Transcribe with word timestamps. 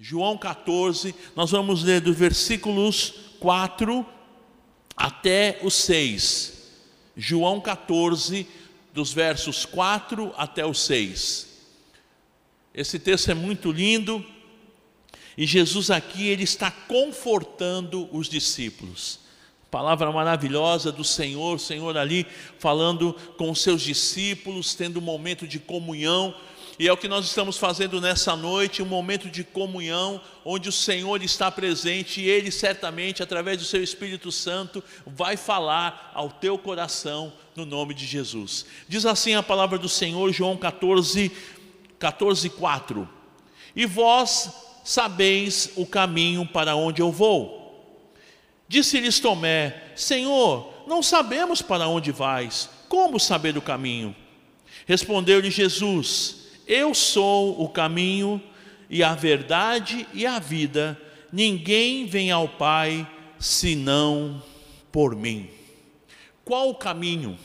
João 0.00 0.38
14, 0.38 1.12
nós 1.34 1.50
vamos 1.50 1.82
ler 1.82 2.00
dos 2.00 2.16
versículos 2.16 3.14
4 3.40 4.06
até 4.96 5.58
o 5.62 5.70
6. 5.70 6.70
João 7.16 7.60
14, 7.60 8.46
dos 8.94 9.12
versos 9.12 9.64
4 9.64 10.32
até 10.36 10.64
o 10.64 10.72
6. 10.72 11.48
Esse 12.72 13.00
texto 13.00 13.32
é 13.32 13.34
muito 13.34 13.72
lindo 13.72 14.24
e 15.36 15.44
Jesus 15.44 15.90
aqui 15.90 16.28
ele 16.28 16.44
está 16.44 16.70
confortando 16.70 18.08
os 18.16 18.28
discípulos. 18.28 19.18
Palavra 19.68 20.12
maravilhosa 20.12 20.92
do 20.92 21.02
Senhor, 21.02 21.56
o 21.56 21.60
Senhor 21.60 21.96
ali 21.96 22.24
falando 22.58 23.12
com 23.36 23.50
os 23.50 23.60
seus 23.60 23.82
discípulos, 23.82 24.76
tendo 24.76 25.00
um 25.00 25.02
momento 25.02 25.46
de 25.46 25.58
comunhão. 25.58 26.34
E 26.78 26.86
é 26.86 26.92
o 26.92 26.96
que 26.96 27.08
nós 27.08 27.24
estamos 27.24 27.58
fazendo 27.58 28.00
nessa 28.00 28.36
noite, 28.36 28.82
um 28.82 28.86
momento 28.86 29.28
de 29.28 29.42
comunhão, 29.42 30.20
onde 30.44 30.68
o 30.68 30.72
Senhor 30.72 31.20
está 31.24 31.50
presente 31.50 32.20
e 32.20 32.28
Ele 32.28 32.52
certamente, 32.52 33.20
através 33.20 33.58
do 33.58 33.64
Seu 33.64 33.82
Espírito 33.82 34.30
Santo, 34.30 34.82
vai 35.04 35.36
falar 35.36 36.12
ao 36.14 36.30
teu 36.30 36.56
coração 36.56 37.32
no 37.56 37.66
nome 37.66 37.94
de 37.94 38.06
Jesus. 38.06 38.64
Diz 38.86 39.04
assim 39.04 39.34
a 39.34 39.42
palavra 39.42 39.76
do 39.76 39.88
Senhor, 39.88 40.32
João 40.32 40.56
14, 40.56 41.32
14, 41.98 42.48
4. 42.50 43.08
E 43.74 43.84
vós 43.84 44.48
sabeis 44.84 45.72
o 45.74 45.84
caminho 45.84 46.46
para 46.46 46.76
onde 46.76 47.02
eu 47.02 47.10
vou. 47.10 47.58
Disse-lhes 48.68 49.18
Tomé: 49.18 49.92
Senhor, 49.96 50.72
não 50.86 51.02
sabemos 51.02 51.60
para 51.60 51.88
onde 51.88 52.12
vais, 52.12 52.70
como 52.88 53.18
saber 53.18 53.58
o 53.58 53.62
caminho? 53.62 54.14
Respondeu-lhe 54.86 55.50
Jesus: 55.50 56.37
eu 56.68 56.94
sou 56.94 57.60
o 57.62 57.68
caminho 57.68 58.40
e 58.90 59.02
a 59.02 59.14
verdade 59.14 60.06
e 60.12 60.26
a 60.26 60.38
vida. 60.38 61.00
Ninguém 61.32 62.06
vem 62.06 62.30
ao 62.30 62.46
Pai 62.46 63.08
senão 63.38 64.42
por 64.92 65.16
mim. 65.16 65.48
Qual 66.44 66.68
o 66.68 66.74
caminho? 66.74 67.38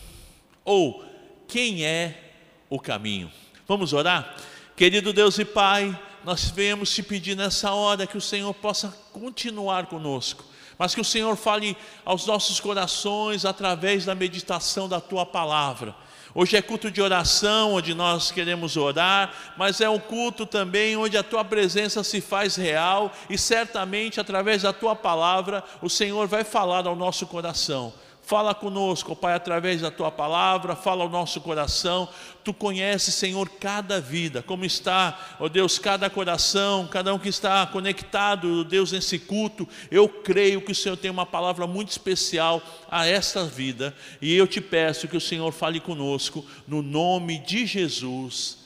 Ou 0.66 1.04
quem 1.48 1.86
é 1.86 2.34
o 2.70 2.80
caminho? 2.80 3.32
Vamos 3.68 3.94
orar? 3.94 4.36
Querido 4.76 5.14
Deus 5.14 5.40
e 5.40 5.46
Pai, 5.46 5.98
nós 6.24 6.50
viemos 6.50 6.94
te 6.94 7.02
pedir 7.02 7.36
nessa 7.36 7.72
hora 7.72 8.08
que 8.08 8.18
o 8.18 8.22
Senhor 8.22 8.54
possa 8.54 8.90
continuar 9.12 9.88
conosco, 9.88 10.44
mas 10.78 10.96
que 10.96 11.02
o 11.02 11.06
Senhor 11.06 11.36
fale 11.36 11.78
aos 12.04 12.26
nossos 12.26 12.60
corações 12.60 13.46
através 13.46 14.06
da 14.06 14.16
meditação 14.16 14.90
da 14.90 15.00
tua 15.00 15.26
palavra. 15.26 15.96
Hoje 16.36 16.58
é 16.58 16.62
culto 16.64 16.90
de 16.90 17.00
oração, 17.00 17.74
onde 17.74 17.94
nós 17.94 18.32
queremos 18.32 18.76
orar, 18.76 19.32
mas 19.56 19.82
é 19.82 19.88
um 19.88 20.00
culto 20.00 20.48
também 20.48 20.98
onde 20.98 21.16
a 21.16 21.22
tua 21.22 21.46
presença 21.46 22.04
se 22.04 22.22
faz 22.22 22.56
real 22.56 23.14
e 23.30 23.38
certamente 23.38 24.20
através 24.20 24.64
da 24.64 24.74
tua 24.74 24.96
palavra 24.96 25.64
o 25.80 25.90
Senhor 25.90 26.28
vai 26.28 26.44
falar 26.44 26.88
ao 26.88 26.96
nosso 26.96 27.28
coração. 27.28 27.94
Fala 28.26 28.56
conosco, 28.56 29.18
Pai, 29.18 29.34
através 29.34 29.82
da 29.82 29.92
tua 29.92 30.10
palavra, 30.10 30.78
fala 30.78 31.04
ao 31.04 31.10
nosso 31.10 31.42
coração. 31.42 32.08
Tu 32.42 32.54
conheces, 32.54 33.16
Senhor, 33.16 33.50
cada 33.50 34.00
vida, 34.00 34.42
como 34.42 34.64
está, 34.64 35.36
ó 35.42 35.50
Deus, 35.50 35.78
cada 35.78 36.10
coração, 36.10 36.88
cada 36.88 37.14
um 37.14 37.20
que 37.20 37.28
está 37.28 37.68
conectado, 37.68 38.62
ó 38.62 38.64
Deus, 38.64 38.94
nesse 38.94 39.20
culto. 39.20 39.68
Eu 39.92 40.08
creio 40.08 40.62
que 40.62 40.72
o 40.72 40.76
Senhor 40.76 40.96
tem 40.96 41.12
uma 41.12 41.26
palavra 41.26 41.68
muito 41.68 41.90
especial 41.90 42.62
a 42.90 43.06
esta 43.06 43.44
vida, 43.44 43.94
e 44.22 44.34
eu 44.34 44.48
te 44.48 44.62
peço 44.62 45.08
que 45.10 45.18
o 45.18 45.22
Senhor 45.22 45.52
fale 45.52 45.82
conosco, 45.82 46.46
no 46.66 46.82
nome 46.82 47.40
de 47.40 47.66
Jesus. 47.66 48.58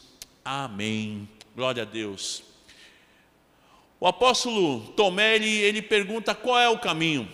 Amém. 0.45 1.27
Glória 1.55 1.81
a 1.81 1.85
Deus. 1.85 2.43
O 3.99 4.05
apóstolo 4.05 4.81
Tomé, 4.95 5.35
ele, 5.35 5.49
ele 5.49 5.81
pergunta 5.81 6.35
qual 6.35 6.59
é 6.59 6.69
o 6.69 6.77
caminho. 6.77 7.27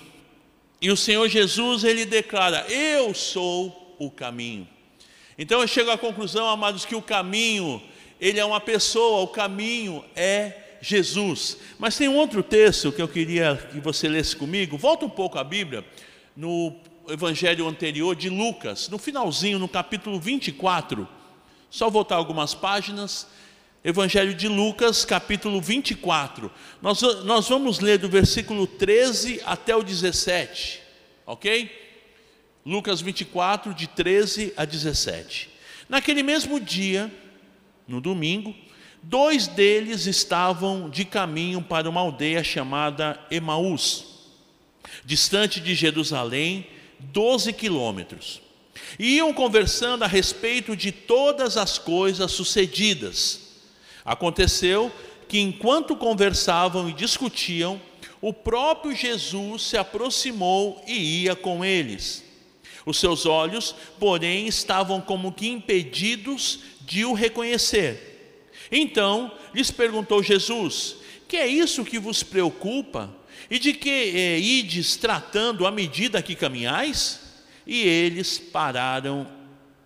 E 0.84 0.92
o 0.92 0.98
Senhor 0.98 1.30
Jesus, 1.30 1.86
ele 1.86 2.03
declara: 2.03 2.66
Eu 2.70 3.14
sou 3.14 3.95
o 3.98 4.12
caminho. 4.12 4.67
Então 5.38 5.61
eu 5.61 5.67
chego 5.67 5.89
à 5.89 5.98
conclusão, 5.98 6.45
amados, 6.49 6.83
que 6.83 6.94
o 6.94 7.02
caminho, 7.02 7.82
ele 8.20 8.38
é 8.38 8.44
uma 8.44 8.60
pessoa, 8.60 9.21
o 9.21 9.27
caminho 9.27 10.04
é 10.14 10.76
Jesus. 10.82 11.58
Mas 11.80 11.95
tem 11.95 12.10
um 12.10 12.17
outro 12.17 12.44
texto 12.44 12.92
que 12.92 13.02
eu 13.02 13.08
queria 13.08 13.55
que 13.71 13.80
você 13.80 14.10
lesse 14.10 14.36
comigo. 14.36 14.77
Volta 14.77 15.05
um 15.05 15.10
pouco 15.10 15.39
a 15.39 15.44
Bíblia, 15.45 15.86
no 16.36 16.76
evangelho 17.08 17.65
anterior 17.65 18.14
de 18.14 18.27
Lucas, 18.27 18.89
no 18.89 18.98
finalzinho, 18.98 19.58
no 19.58 19.70
capítulo 19.70 20.20
24. 20.20 21.08
Só 21.70 21.89
voltar 21.89 22.17
algumas 22.17 22.54
páginas. 22.54 23.26
Evangelho 23.83 24.33
de 24.33 24.48
Lucas, 24.48 25.04
capítulo 25.04 25.60
24. 25.60 26.49
Nós, 26.82 27.02
nós 27.26 27.49
vamos 27.49 27.82
ler 27.82 27.98
do 27.98 28.08
versículo 28.08 28.66
13 28.66 29.42
até 29.45 29.76
o 29.76 29.83
17, 29.83 30.82
ok? 31.26 31.70
Lucas 32.66 33.02
24, 33.02 33.73
de 33.73 33.88
13 33.88 34.54
a 34.55 34.64
17. 34.64 35.49
Naquele 35.89 36.23
mesmo 36.23 36.61
dia, 36.61 37.14
no 37.86 37.99
domingo, 37.99 38.55
dois 39.02 39.48
deles 39.48 40.05
estavam 40.05 40.89
de 40.89 41.04
caminho 41.04 41.61
para 41.61 41.89
uma 41.89 42.00
aldeia 42.00 42.42
chamada 42.42 43.20
Emaús, 43.30 44.05
distante 45.04 45.60
de 45.60 45.76
Jerusalém, 45.76 46.67
12 47.02 47.52
quilômetros. 47.52 48.42
E 48.98 49.17
iam 49.17 49.33
conversando 49.33 50.04
a 50.04 50.08
respeito 50.08 50.73
de 50.73 50.94
todas 50.94 51.58
as 51.58 51.77
coisas 51.77 52.32
sucedidas 52.32 53.52
Aconteceu 54.05 54.91
que 55.27 55.39
enquanto 55.39 55.95
conversavam 55.95 56.89
e 56.89 56.93
discutiam, 56.93 57.81
o 58.21 58.31
próprio 58.31 58.95
Jesus 58.95 59.64
se 59.64 59.77
aproximou 59.77 60.81
e 60.87 61.23
ia 61.23 61.36
com 61.36 61.64
eles. 61.64 62.23
Os 62.86 62.99
seus 62.99 63.25
olhos, 63.25 63.73
porém, 63.99 64.47
estavam 64.47 64.99
como 64.99 65.31
que 65.31 65.47
impedidos 65.47 66.59
de 66.81 67.05
o 67.05 67.14
reconhecer. 67.14 68.49
Então 68.71 69.31
lhes 69.53 69.71
perguntou 69.71 70.21
Jesus: 70.21 70.97
Que 71.27 71.37
é 71.37 71.47
isso 71.47 71.85
que 71.85 71.99
vos 71.99 72.23
preocupa? 72.23 73.14
E 73.49 73.59
de 73.59 73.73
que 73.73 73.89
é, 73.89 74.39
ides 74.39 74.95
tratando 74.95 75.65
à 75.65 75.71
medida 75.71 76.21
que 76.21 76.35
caminhais? 76.35 77.21
E 77.65 77.81
eles 77.81 78.37
pararam 78.37 79.27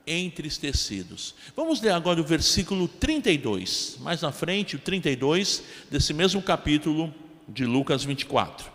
entristecidos. 0.08 1.36
Vamos 1.56 1.82
ler 1.82 1.92
agora 1.92 2.22
o 2.22 2.24
versículo 2.24 2.88
32, 2.88 3.98
mais 4.00 4.22
na 4.22 4.32
frente, 4.32 4.78
o 4.78 4.80
32 4.80 5.64
desse 5.92 6.14
mesmo 6.14 6.42
capítulo 6.42 7.14
de 7.48 7.66
Lucas 7.66 8.04
24. 8.04 8.72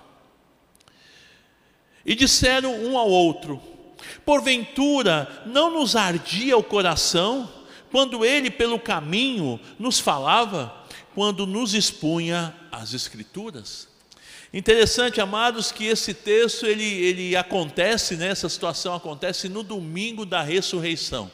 E 2.04 2.15
disseram 2.15 2.75
um 2.84 2.98
ao 2.98 3.09
outro: 3.09 3.60
Porventura 4.25 5.44
não 5.47 5.72
nos 5.72 5.97
ardia 5.97 6.56
o 6.56 6.62
coração 6.62 7.50
quando 7.91 8.25
ele 8.25 8.50
pelo 8.50 8.78
caminho 8.78 9.60
nos 9.78 9.98
falava, 9.98 10.75
quando 11.15 11.47
nos 11.47 11.75
expunha 11.75 12.54
as 12.71 12.94
Escrituras? 12.94 13.91
Interessante, 14.55 15.19
amados, 15.19 15.73
que 15.73 15.87
esse 15.87 16.13
texto 16.13 16.67
ele, 16.67 16.85
ele 16.85 17.35
acontece, 17.35 18.17
né, 18.17 18.29
essa 18.29 18.51
situação 18.51 18.95
acontece 18.95 19.49
no 19.49 19.63
domingo 19.63 20.27
da 20.27 20.43
ressurreição. 20.43 21.31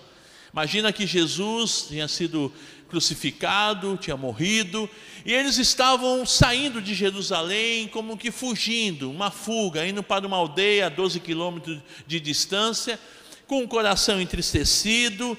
Imagina 0.52 0.92
que 0.92 1.04
Jesus 1.04 1.86
tinha 1.88 2.06
sido 2.06 2.52
crucificado, 2.88 3.98
tinha 4.00 4.16
morrido, 4.16 4.88
e 5.26 5.32
eles 5.32 5.58
estavam 5.58 6.24
saindo 6.24 6.80
de 6.80 6.94
Jerusalém 6.94 7.88
como 7.88 8.16
que 8.16 8.30
fugindo, 8.30 9.10
uma 9.10 9.32
fuga, 9.32 9.84
indo 9.84 10.02
para 10.02 10.24
uma 10.24 10.36
aldeia 10.36 10.86
a 10.86 10.88
12 10.88 11.18
quilômetros 11.18 11.80
de 12.06 12.20
distância, 12.20 13.00
com 13.48 13.64
o 13.64 13.68
coração 13.68 14.20
entristecido, 14.20 15.36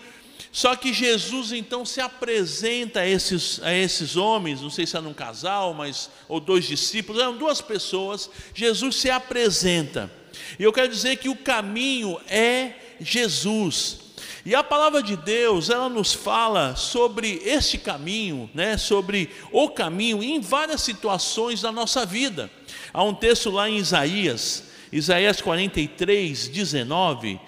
só 0.52 0.76
que 0.76 0.92
Jesus 0.94 1.52
então 1.52 1.86
se 1.86 2.02
apresenta 2.02 3.02
a 3.02 3.08
esses, 3.08 3.62
a 3.62 3.74
esses 3.74 4.16
homens, 4.16 4.62
não 4.62 4.70
sei 4.70 4.88
se 4.88 4.98
era 4.98 5.08
um 5.08 5.14
casal, 5.14 5.74
mas 5.74 6.10
ou 6.28 6.40
dois 6.40 6.66
discípulos, 6.66 7.22
eram 7.22 7.38
duas 7.38 7.62
pessoas. 7.62 8.30
Jesus 8.54 8.96
se 8.96 9.10
apresenta. 9.10 10.12
E 10.58 10.64
eu 10.64 10.74
quero 10.74 10.90
dizer 10.90 11.18
que 11.18 11.30
o 11.30 11.36
caminho 11.36 12.20
é 12.28 12.74
Jesus. 13.00 14.10
E 14.46 14.56
a 14.56 14.64
palavra 14.64 15.04
de 15.04 15.16
Deus, 15.16 15.70
ela 15.70 15.90
nos 15.90 16.14
fala 16.14 16.76
sobre 16.76 17.42
este 17.46 17.78
caminho, 17.78 18.50
né, 18.54 18.78
sobre 18.78 19.30
o 19.52 19.70
caminho 19.70 20.24
em 20.24 20.40
várias 20.40 20.82
situações 20.82 21.62
da 21.62 21.72
nossa 21.72 22.06
vida. 22.06 22.50
Há 22.92 23.04
um 23.04 23.14
texto 23.14 23.52
lá 23.52 23.70
em 23.70 23.78
Isaías, 23.78 24.64
Isaías 24.92 25.42
43, 25.42 26.48
19, 26.48 27.40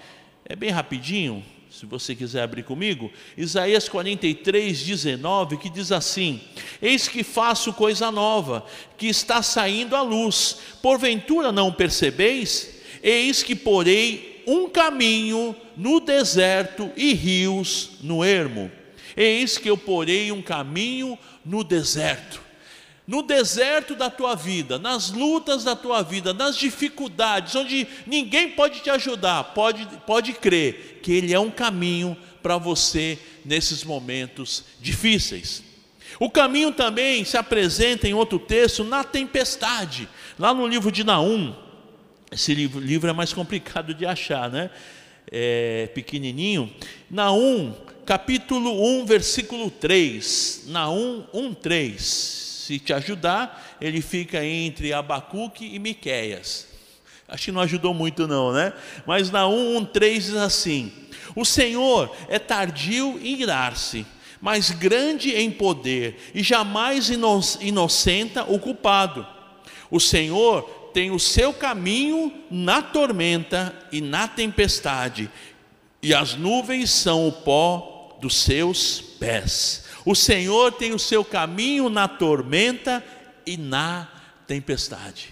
é 0.44 0.54
bem 0.54 0.70
rapidinho, 0.70 1.44
se 1.82 1.86
você 1.86 2.14
quiser 2.14 2.42
abrir 2.42 2.62
comigo, 2.62 3.10
Isaías 3.36 3.88
43, 3.88 4.84
19, 4.84 5.56
que 5.56 5.68
diz 5.68 5.90
assim: 5.90 6.40
Eis 6.80 7.08
que 7.08 7.24
faço 7.24 7.72
coisa 7.72 8.08
nova, 8.08 8.64
que 8.96 9.08
está 9.08 9.42
saindo 9.42 9.96
à 9.96 10.02
luz, 10.02 10.58
porventura 10.80 11.50
não 11.50 11.72
percebeis? 11.72 12.76
Eis 13.02 13.42
que 13.42 13.56
porei 13.56 14.44
um 14.46 14.68
caminho 14.68 15.56
no 15.76 15.98
deserto 15.98 16.88
e 16.96 17.14
rios 17.14 17.94
no 18.00 18.22
ermo. 18.22 18.70
Eis 19.16 19.58
que 19.58 19.68
eu 19.68 19.76
porei 19.76 20.30
um 20.30 20.40
caminho 20.40 21.18
no 21.44 21.64
deserto. 21.64 22.40
No 23.12 23.20
deserto 23.20 23.94
da 23.94 24.08
tua 24.08 24.34
vida, 24.34 24.78
nas 24.78 25.10
lutas 25.10 25.64
da 25.64 25.76
tua 25.76 26.00
vida, 26.00 26.32
nas 26.32 26.56
dificuldades, 26.56 27.54
onde 27.54 27.86
ninguém 28.06 28.52
pode 28.52 28.80
te 28.80 28.88
ajudar, 28.88 29.52
pode, 29.52 29.86
pode 30.06 30.32
crer 30.32 31.00
que 31.02 31.12
Ele 31.12 31.34
é 31.34 31.38
um 31.38 31.50
caminho 31.50 32.16
para 32.42 32.56
você 32.56 33.18
nesses 33.44 33.84
momentos 33.84 34.64
difíceis. 34.80 35.62
O 36.18 36.30
caminho 36.30 36.72
também 36.72 37.22
se 37.22 37.36
apresenta 37.36 38.08
em 38.08 38.14
outro 38.14 38.38
texto 38.38 38.82
na 38.82 39.04
tempestade, 39.04 40.08
lá 40.38 40.54
no 40.54 40.66
livro 40.66 40.90
de 40.90 41.04
Naum. 41.04 41.54
Esse 42.30 42.54
livro, 42.54 42.80
livro 42.80 43.10
é 43.10 43.12
mais 43.12 43.30
complicado 43.34 43.92
de 43.92 44.06
achar, 44.06 44.48
né? 44.48 44.70
É 45.30 45.90
pequenininho. 45.94 46.72
Naum, 47.10 47.74
capítulo 48.06 49.02
1, 49.02 49.04
versículo 49.04 49.70
3. 49.70 50.62
Naum 50.68 51.26
1, 51.34 51.52
3 51.52 52.51
se 52.72 52.78
te 52.78 52.92
ajudar, 52.94 53.76
ele 53.78 54.00
fica 54.00 54.42
entre 54.42 54.94
Abacuque 54.94 55.74
e 55.74 55.78
Miqueias. 55.78 56.66
Acho 57.28 57.46
que 57.46 57.52
não 57.52 57.60
ajudou 57.60 57.92
muito 57.92 58.26
não, 58.26 58.50
né? 58.50 58.72
Mas 59.06 59.30
na 59.30 59.44
1:3 59.44 60.14
diz 60.14 60.34
assim: 60.34 60.90
O 61.36 61.44
Senhor 61.44 62.14
é 62.28 62.38
tardio 62.38 63.20
em 63.22 63.42
irar-se, 63.42 64.06
mas 64.40 64.70
grande 64.70 65.34
em 65.34 65.50
poder, 65.50 66.30
e 66.34 66.42
jamais 66.42 67.10
inocenta 67.60 68.44
o 68.44 68.58
culpado. 68.58 69.26
O 69.90 70.00
Senhor 70.00 70.62
tem 70.94 71.10
o 71.10 71.18
seu 71.18 71.52
caminho 71.52 72.32
na 72.50 72.80
tormenta 72.80 73.74
e 73.92 74.00
na 74.00 74.26
tempestade, 74.26 75.30
e 76.02 76.14
as 76.14 76.34
nuvens 76.34 76.90
são 76.90 77.28
o 77.28 77.32
pó 77.32 78.16
dos 78.18 78.34
seus 78.36 79.00
pés. 79.20 79.84
O 80.04 80.14
Senhor 80.14 80.72
tem 80.72 80.92
o 80.92 80.98
seu 80.98 81.24
caminho 81.24 81.88
na 81.88 82.08
tormenta 82.08 83.04
e 83.46 83.56
na 83.56 84.08
tempestade. 84.46 85.28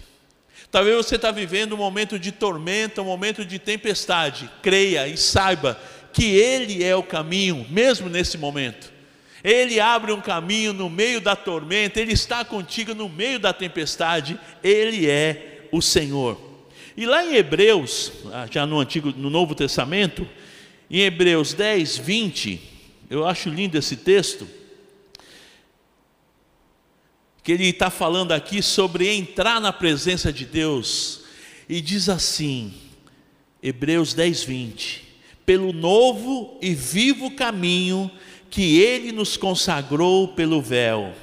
Talvez 0.71 0.95
você 0.95 1.15
está 1.15 1.31
vivendo 1.31 1.73
um 1.73 1.77
momento 1.77 2.17
de 2.17 2.31
tormenta, 2.31 3.01
um 3.01 3.05
momento 3.05 3.43
de 3.43 3.59
tempestade. 3.59 4.49
Creia 4.61 5.07
e 5.07 5.17
saiba 5.17 5.77
que 6.13 6.25
Ele 6.25 6.83
é 6.83 6.95
o 6.95 7.03
caminho, 7.03 7.65
mesmo 7.69 8.07
nesse 8.07 8.37
momento. 8.37 8.91
Ele 9.43 9.79
abre 9.79 10.13
um 10.13 10.21
caminho 10.21 10.71
no 10.71 10.89
meio 10.89 11.19
da 11.19 11.35
tormenta, 11.35 11.99
Ele 11.99 12.13
está 12.13 12.45
contigo 12.45 12.93
no 12.93 13.09
meio 13.09 13.39
da 13.39 13.51
tempestade, 13.51 14.39
Ele 14.63 15.09
é 15.09 15.67
o 15.71 15.81
Senhor. 15.81 16.39
E 16.95 17.05
lá 17.05 17.25
em 17.25 17.35
Hebreus, 17.35 18.11
ah, 18.31 18.47
já 18.49 18.65
no 18.65 18.79
Antigo, 18.79 19.11
no 19.15 19.29
Novo 19.29 19.55
Testamento, 19.55 20.27
em 20.89 20.99
Hebreus 20.99 21.53
10, 21.53 21.97
20, 21.97 22.61
eu 23.09 23.27
acho 23.27 23.49
lindo 23.49 23.77
esse 23.77 23.97
texto 23.97 24.47
que 27.43 27.51
ele 27.51 27.67
está 27.67 27.89
falando 27.89 28.31
aqui 28.31 28.61
sobre 28.61 29.09
entrar 29.09 29.59
na 29.59 29.73
presença 29.73 30.31
de 30.31 30.45
Deus, 30.45 31.21
e 31.67 31.81
diz 31.81 32.09
assim, 32.09 32.73
Hebreus 33.61 34.13
10, 34.13 34.43
20: 34.43 35.03
pelo 35.45 35.73
novo 35.73 36.57
e 36.61 36.73
vivo 36.73 37.31
caminho 37.31 38.11
que 38.49 38.79
ele 38.79 39.11
nos 39.11 39.37
consagrou 39.37 40.29
pelo 40.29 40.61
véu, 40.61 41.13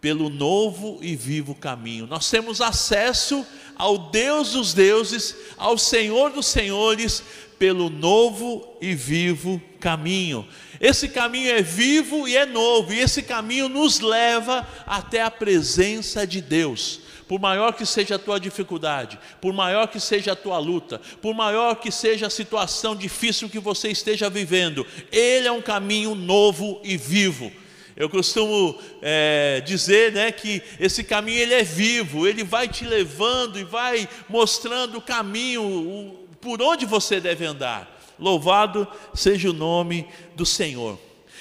pelo 0.00 0.28
novo 0.28 0.98
e 1.00 1.14
vivo 1.14 1.54
caminho, 1.54 2.06
nós 2.06 2.30
temos 2.30 2.60
acesso 2.60 3.46
ao 3.76 4.10
Deus 4.10 4.52
dos 4.52 4.74
deuses, 4.74 5.36
ao 5.56 5.78
Senhor 5.78 6.30
dos 6.30 6.46
senhores, 6.46 7.22
pelo 7.58 7.88
novo 7.88 8.76
e 8.80 8.94
vivo 8.94 9.60
caminho. 9.80 10.46
Esse 10.84 11.08
caminho 11.08 11.50
é 11.50 11.62
vivo 11.62 12.28
e 12.28 12.36
é 12.36 12.44
novo, 12.44 12.92
e 12.92 13.00
esse 13.00 13.22
caminho 13.22 13.70
nos 13.70 14.00
leva 14.00 14.68
até 14.84 15.22
a 15.22 15.30
presença 15.30 16.26
de 16.26 16.42
Deus. 16.42 17.00
Por 17.26 17.40
maior 17.40 17.72
que 17.72 17.86
seja 17.86 18.16
a 18.16 18.18
tua 18.18 18.38
dificuldade, 18.38 19.18
por 19.40 19.54
maior 19.54 19.86
que 19.86 19.98
seja 19.98 20.32
a 20.32 20.36
tua 20.36 20.58
luta, 20.58 21.00
por 21.22 21.34
maior 21.34 21.76
que 21.76 21.90
seja 21.90 22.26
a 22.26 22.30
situação 22.30 22.94
difícil 22.94 23.48
que 23.48 23.58
você 23.58 23.88
esteja 23.88 24.28
vivendo, 24.28 24.86
Ele 25.10 25.48
é 25.48 25.50
um 25.50 25.62
caminho 25.62 26.14
novo 26.14 26.82
e 26.84 26.98
vivo. 26.98 27.50
Eu 27.96 28.10
costumo 28.10 28.78
é, 29.00 29.62
dizer 29.64 30.12
né, 30.12 30.32
que 30.32 30.60
esse 30.78 31.02
caminho 31.02 31.38
ele 31.38 31.54
é 31.54 31.62
vivo, 31.62 32.26
ele 32.28 32.44
vai 32.44 32.68
te 32.68 32.84
levando 32.84 33.58
e 33.58 33.64
vai 33.64 34.06
mostrando 34.28 34.98
o 34.98 35.00
caminho, 35.00 35.62
o, 35.62 36.28
por 36.42 36.60
onde 36.60 36.84
você 36.84 37.20
deve 37.20 37.46
andar. 37.46 37.93
Louvado 38.18 38.86
seja 39.14 39.50
o 39.50 39.54
nome 39.54 40.06
do 40.34 40.46
Senhor. 40.46 40.98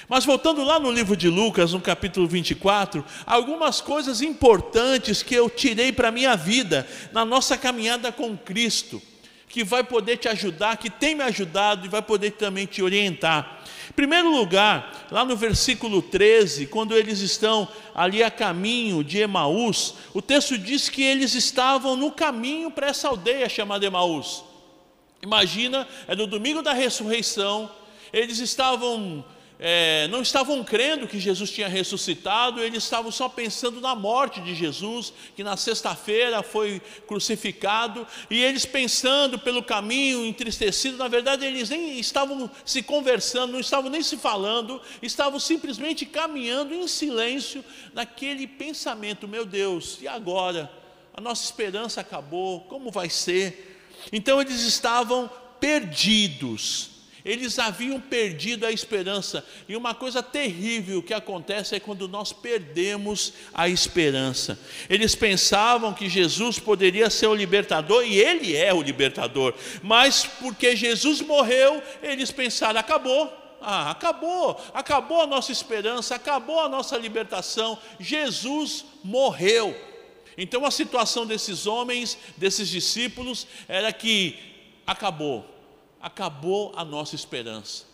Mas 0.07 0.25
voltando 0.25 0.63
lá 0.63 0.79
no 0.79 0.91
livro 0.91 1.15
de 1.15 1.29
Lucas, 1.29 1.73
no 1.73 1.81
capítulo 1.81 2.27
24, 2.27 3.03
algumas 3.25 3.79
coisas 3.79 4.21
importantes 4.21 5.23
que 5.23 5.33
eu 5.33 5.49
tirei 5.49 5.91
para 5.91 6.09
a 6.09 6.11
minha 6.11 6.35
vida, 6.35 6.87
na 7.11 7.23
nossa 7.23 7.57
caminhada 7.57 8.11
com 8.11 8.35
Cristo, 8.35 9.01
que 9.47 9.63
vai 9.63 9.83
poder 9.83 10.17
te 10.17 10.27
ajudar, 10.27 10.77
que 10.77 10.89
tem 10.89 11.15
me 11.15 11.23
ajudado 11.23 11.85
e 11.85 11.89
vai 11.89 12.01
poder 12.01 12.31
também 12.31 12.65
te 12.65 12.81
orientar. 12.81 13.63
Em 13.89 13.93
primeiro 13.93 14.29
lugar, 14.29 15.07
lá 15.11 15.23
no 15.23 15.37
versículo 15.37 16.01
13, 16.01 16.67
quando 16.67 16.95
eles 16.95 17.19
estão 17.19 17.67
ali 17.93 18.23
a 18.23 18.31
caminho 18.31 19.03
de 19.03 19.19
Emaús, 19.19 19.95
o 20.13 20.21
texto 20.21 20.57
diz 20.57 20.89
que 20.89 21.03
eles 21.03 21.33
estavam 21.33 21.95
no 21.95 22.11
caminho 22.11 22.71
para 22.71 22.87
essa 22.87 23.07
aldeia 23.07 23.47
chamada 23.47 23.85
Emaús. 23.85 24.43
Imagina, 25.23 25.87
é 26.05 26.17
no 26.17 26.27
domingo 26.27 26.61
da 26.61 26.73
ressurreição, 26.73 27.71
eles 28.11 28.39
estavam, 28.39 29.23
é, 29.57 30.05
não 30.09 30.21
estavam 30.21 30.61
crendo 30.65 31.07
que 31.07 31.17
Jesus 31.17 31.49
tinha 31.49 31.69
ressuscitado, 31.69 32.59
eles 32.59 32.83
estavam 32.83 33.09
só 33.09 33.29
pensando 33.29 33.79
na 33.79 33.95
morte 33.95 34.41
de 34.41 34.53
Jesus, 34.53 35.13
que 35.33 35.41
na 35.41 35.55
sexta-feira 35.55 36.43
foi 36.43 36.81
crucificado, 37.07 38.05
e 38.29 38.43
eles 38.43 38.65
pensando 38.65 39.39
pelo 39.39 39.63
caminho, 39.63 40.25
entristecidos, 40.25 40.99
na 40.99 41.07
verdade 41.07 41.45
eles 41.45 41.69
nem 41.69 41.97
estavam 41.97 42.51
se 42.65 42.83
conversando, 42.83 43.53
não 43.53 43.61
estavam 43.61 43.89
nem 43.89 44.03
se 44.03 44.17
falando, 44.17 44.81
estavam 45.01 45.39
simplesmente 45.39 46.05
caminhando 46.05 46.73
em 46.73 46.85
silêncio 46.85 47.63
naquele 47.93 48.45
pensamento: 48.45 49.25
meu 49.25 49.45
Deus, 49.45 49.99
e 50.01 50.07
agora? 50.07 50.69
A 51.15 51.21
nossa 51.21 51.45
esperança 51.45 52.01
acabou, 52.01 52.61
como 52.61 52.91
vai 52.91 53.09
ser? 53.09 53.72
Então 54.11 54.41
eles 54.41 54.61
estavam 54.61 55.29
perdidos, 55.59 56.89
eles 57.23 57.57
haviam 57.57 58.01
perdido 58.01 58.65
a 58.65 58.71
esperança, 58.71 59.45
e 59.67 59.77
uma 59.77 59.95
coisa 59.95 60.21
terrível 60.21 61.01
que 61.01 61.13
acontece 61.13 61.73
é 61.73 61.79
quando 61.79 62.07
nós 62.07 62.33
perdemos 62.33 63.31
a 63.53 63.69
esperança. 63.69 64.59
Eles 64.89 65.15
pensavam 65.15 65.93
que 65.93 66.09
Jesus 66.09 66.59
poderia 66.59 67.09
ser 67.09 67.27
o 67.27 67.35
libertador, 67.35 68.03
e 68.03 68.17
Ele 68.19 68.55
é 68.55 68.73
o 68.73 68.81
libertador, 68.81 69.53
mas 69.81 70.25
porque 70.25 70.75
Jesus 70.75 71.21
morreu, 71.21 71.81
eles 72.01 72.29
pensaram: 72.29 72.79
acabou, 72.79 73.31
ah, 73.61 73.91
acabou, 73.91 74.61
acabou 74.73 75.21
a 75.21 75.27
nossa 75.27 75.53
esperança, 75.53 76.15
acabou 76.15 76.59
a 76.59 76.67
nossa 76.67 76.97
libertação, 76.97 77.79
Jesus 77.97 78.83
morreu. 79.01 79.92
Então 80.37 80.65
a 80.65 80.71
situação 80.71 81.25
desses 81.25 81.67
homens, 81.67 82.17
desses 82.37 82.69
discípulos, 82.69 83.47
era 83.67 83.91
que 83.91 84.37
acabou, 84.85 85.45
acabou 86.01 86.73
a 86.75 86.83
nossa 86.83 87.15
esperança. 87.15 87.85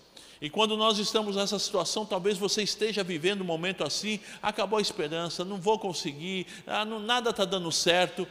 E 0.41 0.50
quando 0.50 0.77
nós 0.77 0.98
estamos 1.00 1.36
nessa 1.36 1.60
situação, 1.60 2.05
talvez 2.05 2.38
você 2.38 2.63
esteja 2.63 3.03
vivendo 3.03 3.41
um 3.41 3.46
momento 3.46 3.84
assim, 3.84 4.19
acabou 4.41 4.79
a 4.79 4.81
esperança, 4.81 5.43
não 5.43 5.58
vou 5.58 5.77
conseguir, 5.77 6.48
ah, 6.65 6.86
nada 6.86 7.31
está 7.31 7.43
dando 7.43 7.72
certo. 7.72 8.25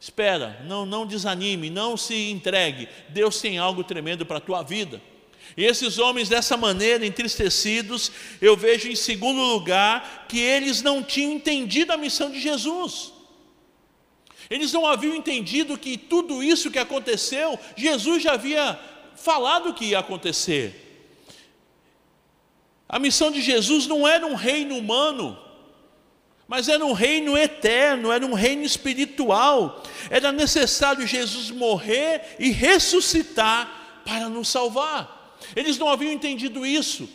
Espera, 0.00 0.60
não, 0.66 0.84
não 0.84 1.06
desanime, 1.06 1.70
não 1.70 1.96
se 1.96 2.30
entregue. 2.30 2.88
Deus 3.08 3.40
tem 3.40 3.58
algo 3.58 3.84
tremendo 3.84 4.24
para 4.26 4.38
a 4.38 4.40
tua 4.40 4.62
vida. 4.62 5.00
E 5.56 5.64
esses 5.64 5.98
homens, 5.98 6.28
dessa 6.28 6.56
maneira, 6.56 7.06
entristecidos, 7.06 8.10
eu 8.40 8.56
vejo 8.56 8.88
em 8.88 8.96
segundo 8.96 9.40
lugar 9.40 10.26
que 10.28 10.38
eles 10.38 10.82
não 10.82 11.02
tinham 11.02 11.32
entendido 11.32 11.92
a 11.92 11.96
missão 11.96 12.30
de 12.30 12.40
Jesus. 12.40 13.13
Eles 14.50 14.72
não 14.72 14.86
haviam 14.86 15.14
entendido 15.14 15.78
que 15.78 15.96
tudo 15.96 16.42
isso 16.42 16.70
que 16.70 16.78
aconteceu, 16.78 17.58
Jesus 17.76 18.22
já 18.22 18.34
havia 18.34 18.78
falado 19.16 19.74
que 19.74 19.86
ia 19.86 19.98
acontecer. 19.98 20.80
A 22.88 22.98
missão 22.98 23.30
de 23.30 23.40
Jesus 23.40 23.86
não 23.86 24.06
era 24.06 24.26
um 24.26 24.34
reino 24.34 24.76
humano, 24.76 25.38
mas 26.46 26.68
era 26.68 26.84
um 26.84 26.92
reino 26.92 27.36
eterno, 27.36 28.12
era 28.12 28.24
um 28.24 28.34
reino 28.34 28.62
espiritual. 28.62 29.82
Era 30.10 30.30
necessário 30.30 31.06
Jesus 31.06 31.50
morrer 31.50 32.36
e 32.38 32.50
ressuscitar 32.50 34.02
para 34.04 34.28
nos 34.28 34.48
salvar. 34.48 35.36
Eles 35.56 35.78
não 35.78 35.88
haviam 35.88 36.12
entendido 36.12 36.64
isso. 36.64 37.08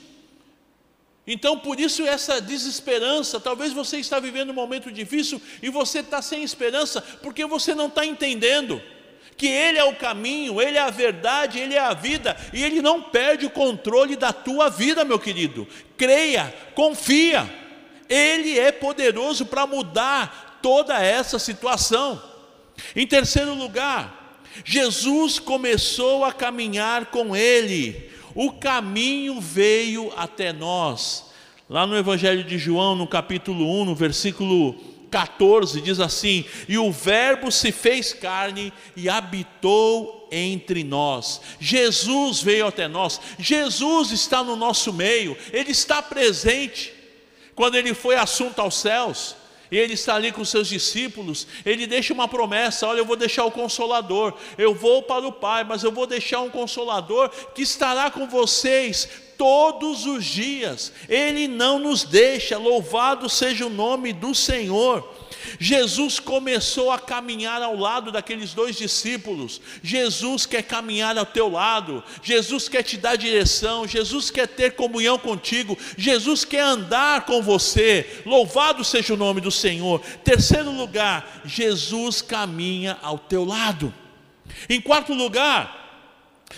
Então, 1.32 1.60
por 1.60 1.80
isso, 1.80 2.08
essa 2.08 2.42
desesperança. 2.42 3.40
Talvez 3.40 3.72
você 3.72 3.98
está 3.98 4.20
vivendo 4.20 4.50
um 4.50 4.54
momento 4.54 4.92
difícil 4.92 5.40
e 5.62 5.70
você 5.70 6.00
está 6.00 6.24
sem 6.24 6.44
esperança, 6.44 7.02
porque 7.22 7.46
você 7.46 7.76
não 7.76 7.86
está 7.86 8.04
entendendo 8.04 8.82
que 9.38 9.46
Ele 9.46 9.78
é 9.78 9.84
o 9.84 9.96
caminho, 9.96 10.60
Ele 10.60 10.80
é 10.80 10.82
a 10.82 10.90
verdade, 10.90 11.60
Ele 11.60 11.76
é 11.76 11.80
a 11.80 11.94
vida, 11.94 12.36
e 12.52 12.64
Ele 12.64 12.82
não 12.82 13.04
perde 13.04 13.46
o 13.46 13.52
controle 13.52 14.16
da 14.16 14.34
tua 14.34 14.70
vida, 14.70 15.06
meu 15.06 15.20
querido. 15.20 15.68
Creia, 15.96 16.52
confia, 16.74 17.48
Ele 18.10 18.58
é 18.58 18.72
poderoso 18.72 19.46
para 19.46 19.68
mudar 19.68 20.58
toda 20.64 21.00
essa 21.00 21.38
situação. 21.38 22.20
Em 22.96 23.06
terceiro 23.06 23.54
lugar, 23.54 24.42
Jesus 24.66 25.38
começou 25.38 26.26
a 26.26 26.34
caminhar 26.34 27.06
com 27.08 27.36
ele, 27.36 28.10
o 28.36 28.52
caminho 28.52 29.40
veio 29.40 30.12
até 30.16 30.54
nós. 30.54 31.26
Lá 31.70 31.86
no 31.86 31.96
Evangelho 31.96 32.44
de 32.44 32.58
João, 32.58 32.96
no 32.96 33.08
capítulo 33.08 33.82
1, 33.82 33.86
no 33.86 33.96
versículo 33.96 34.76
14, 35.12 35.82
diz 35.82 36.00
assim: 36.00 36.46
E 36.68 36.78
o 36.78 36.92
Verbo 36.92 37.52
se 37.52 37.72
fez 37.72 38.14
carne 38.14 38.74
e 38.96 39.10
habitou 39.10 40.28
entre 40.32 40.84
nós. 40.84 41.42
Jesus 41.60 42.42
veio 42.42 42.68
até 42.68 42.88
nós, 42.88 43.20
Jesus 43.38 44.12
está 44.12 44.44
no 44.44 44.56
nosso 44.56 44.94
meio, 44.94 45.38
Ele 45.52 45.72
está 45.72 46.02
presente. 46.02 46.94
Quando 47.56 47.76
ele 47.76 47.94
foi 47.94 48.16
assunto 48.16 48.60
aos 48.60 48.76
céus, 48.76 49.36
e 49.72 49.78
ele 49.78 49.94
está 49.94 50.16
ali 50.16 50.32
com 50.32 50.44
seus 50.44 50.68
discípulos, 50.68 51.48
ele 51.66 51.86
deixa 51.86 52.14
uma 52.14 52.28
promessa: 52.28 52.88
olha, 52.88 53.00
eu 53.00 53.06
vou 53.06 53.16
deixar 53.16 53.46
o 53.46 53.52
consolador, 53.52 54.34
eu 54.58 54.74
vou 54.74 55.04
para 55.04 55.28
o 55.28 55.32
Pai, 55.32 55.64
mas 55.64 55.84
eu 55.84 55.92
vou 55.92 56.08
deixar 56.08 56.42
um 56.42 56.50
consolador 56.50 57.30
que 57.54 57.62
estará 57.62 58.10
com 58.10 58.28
vocês 58.28 59.29
todos 59.40 60.06
os 60.06 60.26
dias, 60.26 60.92
ele 61.08 61.48
não 61.48 61.80
nos 61.80 62.04
deixa, 62.04 62.58
louvado 62.58 63.30
seja 63.30 63.66
o 63.66 63.70
nome 63.70 64.12
do 64.12 64.36
Senhor. 64.36 65.18
Jesus 65.58 66.20
começou 66.20 66.92
a 66.92 67.00
caminhar 67.00 67.62
ao 67.62 67.74
lado 67.78 68.12
daqueles 68.12 68.54
dois 68.54 68.76
discípulos. 68.76 69.62
Jesus 69.82 70.46
quer 70.46 70.64
caminhar 70.64 71.18
ao 71.18 71.26
teu 71.26 71.50
lado. 71.50 72.04
Jesus 72.22 72.68
quer 72.68 72.84
te 72.84 72.98
dar 72.98 73.16
direção. 73.16 73.88
Jesus 73.88 74.30
quer 74.30 74.46
ter 74.46 74.76
comunhão 74.76 75.18
contigo. 75.18 75.78
Jesus 75.98 76.44
quer 76.44 76.60
andar 76.60 77.26
com 77.26 77.42
você. 77.42 78.22
Louvado 78.26 78.84
seja 78.84 79.14
o 79.14 79.18
nome 79.18 79.40
do 79.40 79.52
Senhor. 79.52 80.02
Terceiro 80.22 80.72
lugar, 80.72 81.42
Jesus 81.46 82.22
caminha 82.22 82.98
ao 83.02 83.18
teu 83.18 83.46
lado. 83.46 83.94
Em 84.70 84.82
quarto 84.82 85.14
lugar, 85.14 85.79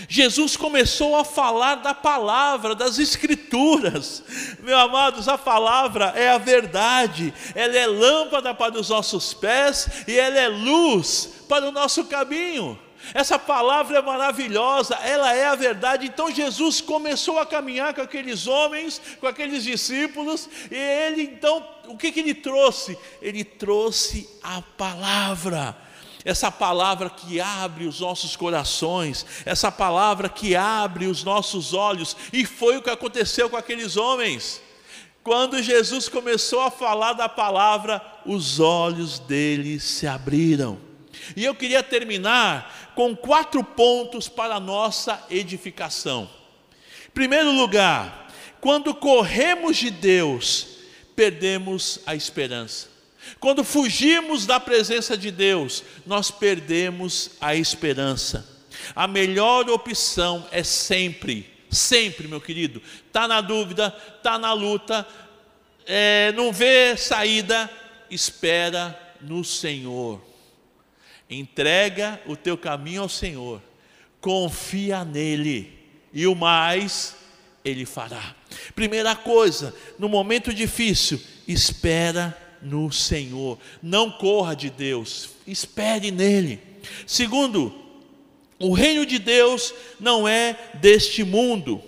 Jesus 0.08 0.56
começou 0.56 1.16
a 1.16 1.24
falar 1.24 1.76
da 1.76 1.94
palavra, 1.94 2.74
das 2.74 2.98
escrituras. 2.98 4.24
Meus 4.62 4.80
amados, 4.80 5.28
a 5.28 5.38
palavra 5.38 6.14
é 6.16 6.30
a 6.30 6.38
verdade, 6.38 7.34
ela 7.54 7.78
é 7.78 7.86
lâmpada 7.86 8.54
para 8.54 8.80
os 8.80 8.90
nossos 8.90 9.34
pés 9.34 9.88
e 10.08 10.18
ela 10.18 10.40
é 10.40 10.48
luz 10.48 11.30
para 11.48 11.68
o 11.68 11.72
nosso 11.72 12.06
caminho. 12.06 12.80
Essa 13.14 13.38
palavra 13.38 13.98
é 13.98 14.02
maravilhosa, 14.02 14.96
ela 14.96 15.34
é 15.34 15.48
a 15.48 15.56
verdade. 15.56 16.06
Então 16.06 16.32
Jesus 16.32 16.80
começou 16.80 17.40
a 17.40 17.46
caminhar 17.46 17.94
com 17.94 18.02
aqueles 18.02 18.48
homens, 18.48 19.02
com 19.20 19.28
aqueles 19.28 19.64
discípulos, 19.64 20.48
e 20.70 20.76
ele 20.76 21.24
então, 21.24 21.68
o 21.88 21.98
que, 21.98 22.12
que 22.12 22.20
ele 22.20 22.34
trouxe? 22.34 22.98
Ele 23.22 23.44
trouxe 23.44 24.30
a 24.42 24.62
palavra 24.62 25.76
essa 26.24 26.52
palavra 26.52 27.10
que 27.10 27.40
abre 27.40 27.86
os 27.86 28.00
nossos 28.00 28.36
corações, 28.36 29.26
essa 29.46 29.72
palavra 29.72 30.30
que 30.30 30.56
abre 30.56 31.08
os 31.08 31.24
nossos 31.24 31.74
olhos, 31.74 32.16
e 32.32 32.46
foi 32.46 32.78
o 32.78 32.82
que 32.82 32.90
aconteceu 32.90 33.50
com 33.50 33.58
aqueles 33.58 33.98
homens. 33.98 34.62
Quando 35.24 35.62
Jesus 35.62 36.10
começou 36.10 36.62
a 36.62 36.72
falar 36.72 37.14
da 37.14 37.30
palavra, 37.30 38.02
os 38.26 38.60
olhos 38.60 39.20
deles 39.20 39.84
se 39.84 40.08
abriram. 40.08 40.80
E 41.36 41.46
eu 41.46 41.54
queria 41.54 41.84
terminar 41.84 42.92
com 42.96 43.16
quatro 43.16 43.64
pontos 43.64 44.28
para 44.28 44.56
a 44.56 44.60
nossa 44.60 45.24
edificação. 45.30 46.30
Primeiro 47.14 47.52
lugar, 47.52 48.30
quando 48.60 48.96
corremos 48.96 49.78
de 49.78 49.92
Deus, 49.92 50.68
perdemos 51.16 52.00
a 52.06 52.16
esperança. 52.16 52.91
Quando 53.40 53.64
fugimos 53.64 54.46
da 54.46 54.60
presença 54.60 55.18
de 55.18 55.32
Deus, 55.32 55.84
nós 56.06 56.30
perdemos 56.32 57.32
a 57.40 57.56
esperança. 57.56 58.48
A 58.96 59.08
melhor 59.08 59.70
opção 59.70 60.48
é 60.52 60.64
sempre, 60.64 61.50
sempre, 61.70 62.28
meu 62.28 62.42
querido, 62.42 62.82
está 63.08 63.28
na 63.28 63.42
dúvida, 63.42 63.96
está 64.18 64.38
na 64.38 64.54
luta, 64.54 65.08
é, 65.86 66.32
não 66.36 66.52
vê 66.52 66.96
saída, 66.98 67.70
espera 68.10 68.98
no 69.22 69.44
Senhor. 69.44 70.22
Entrega 71.30 72.20
o 72.26 72.36
teu 72.36 72.58
caminho 72.58 73.04
ao 73.04 73.10
Senhor, 73.10 73.62
confia 74.20 75.06
nele, 75.06 75.80
e 76.14 76.28
o 76.28 76.36
mais 76.36 77.16
ele 77.64 77.86
fará. 77.86 78.36
Primeira 78.76 79.16
coisa, 79.16 79.74
no 79.98 80.10
momento 80.10 80.54
difícil, 80.54 81.22
espera 81.48 82.38
no 82.62 82.92
Senhor. 82.92 83.58
Não 83.82 84.12
corra 84.12 84.56
de 84.56 84.70
Deus, 84.70 85.30
espere 85.46 86.12
nele. 86.12 86.60
Segundo, 87.06 87.74
o 88.60 88.74
reino 88.74 89.06
de 89.06 89.18
Deus 89.18 89.74
não 90.00 90.28
é 90.28 90.58
deste 90.76 91.24
mundo. 91.24 91.82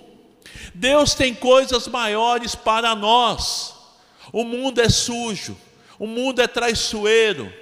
Deus 0.73 1.13
tem 1.13 1.33
coisas 1.33 1.87
maiores 1.87 2.55
para 2.55 2.95
nós. 2.95 3.75
O 4.31 4.43
mundo 4.43 4.81
é 4.81 4.89
sujo, 4.89 5.55
o 5.99 6.07
mundo 6.07 6.41
é 6.41 6.47
traiçoeiro, 6.47 7.53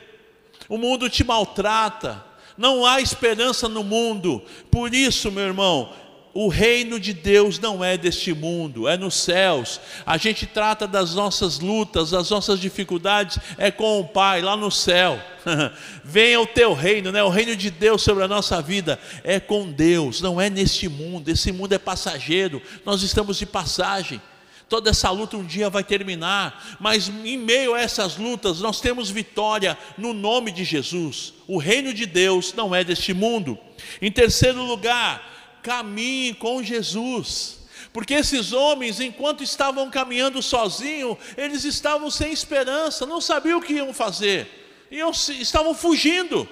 o 0.70 0.78
mundo 0.78 1.10
te 1.10 1.24
maltrata, 1.24 2.24
não 2.58 2.86
há 2.86 3.02
esperança 3.02 3.68
no 3.68 3.84
mundo. 3.84 4.42
Por 4.70 4.94
isso, 4.94 5.32
meu 5.32 5.44
irmão, 5.44 5.92
o 6.34 6.48
reino 6.48 7.00
de 7.00 7.14
Deus 7.14 7.60
não 7.60 7.84
é 7.84 7.98
deste 7.98 8.34
mundo, 8.34 8.88
é 8.88 8.96
nos 8.96 9.16
céus. 9.16 9.82
A 10.06 10.18
gente 10.18 10.46
trata 10.46 10.88
das 10.88 11.14
nossas 11.14 11.60
lutas, 11.60 12.12
das 12.12 12.30
nossas 12.30 12.60
dificuldades, 12.60 13.38
é 13.58 13.70
com 13.70 14.00
o 14.00 14.08
Pai 14.08 14.42
lá 14.42 14.56
no 14.56 14.72
céu. 14.72 15.20
Venha 16.04 16.40
o 16.40 16.48
teu 16.48 16.74
reino, 16.74 17.12
né? 17.12 17.22
o 17.22 17.30
reino 17.30 17.56
de 17.56 17.70
Deus 17.70 18.02
sobre 18.02 18.24
a 18.24 18.28
nossa 18.28 18.62
vida, 18.62 19.00
é 19.24 19.40
com 19.40 19.70
Deus, 19.72 20.22
não 20.22 20.40
é 20.40 20.50
neste 20.50 20.88
mundo. 20.88 21.28
Esse 21.28 21.52
mundo 21.52 21.74
é 21.74 21.78
passageiro, 21.78 22.62
nós 22.86 23.04
estamos 23.04 23.38
de 23.38 23.46
passagem. 23.46 24.22
Toda 24.70 24.90
essa 24.90 25.10
luta 25.10 25.36
um 25.36 25.44
dia 25.44 25.70
vai 25.70 25.84
terminar, 25.84 26.78
mas 26.80 27.10
em 27.10 27.38
meio 27.38 27.74
a 27.74 27.82
essas 27.82 28.16
lutas 28.16 28.62
nós 28.62 28.80
temos 28.80 29.10
vitória 29.10 29.78
no 29.98 30.14
nome 30.14 30.50
de 30.50 30.64
Jesus. 30.64 31.34
O 31.46 31.58
reino 31.58 31.94
de 31.94 32.06
Deus 32.06 32.54
não 32.54 32.74
é 32.74 32.82
deste 32.82 33.14
mundo. 33.14 33.60
Em 34.02 34.10
terceiro 34.10 34.64
lugar, 34.64 35.41
caminhe 35.62 36.34
com 36.34 36.64
Jesus. 36.64 37.60
Porque 37.94 38.14
esses 38.14 38.54
homens, 38.54 39.00
enquanto 39.00 39.44
estavam 39.44 39.90
caminhando 39.90 40.42
sozinhos, 40.42 41.18
eles 41.36 41.64
estavam 41.64 42.10
sem 42.10 42.32
esperança, 42.32 43.06
não 43.06 43.20
sabiam 43.20 43.60
o 43.60 43.62
que 43.62 43.74
iam 43.74 43.94
fazer, 43.94 44.48
iam, 44.90 45.12
estavam 45.12 45.74
fugindo. 45.74 46.48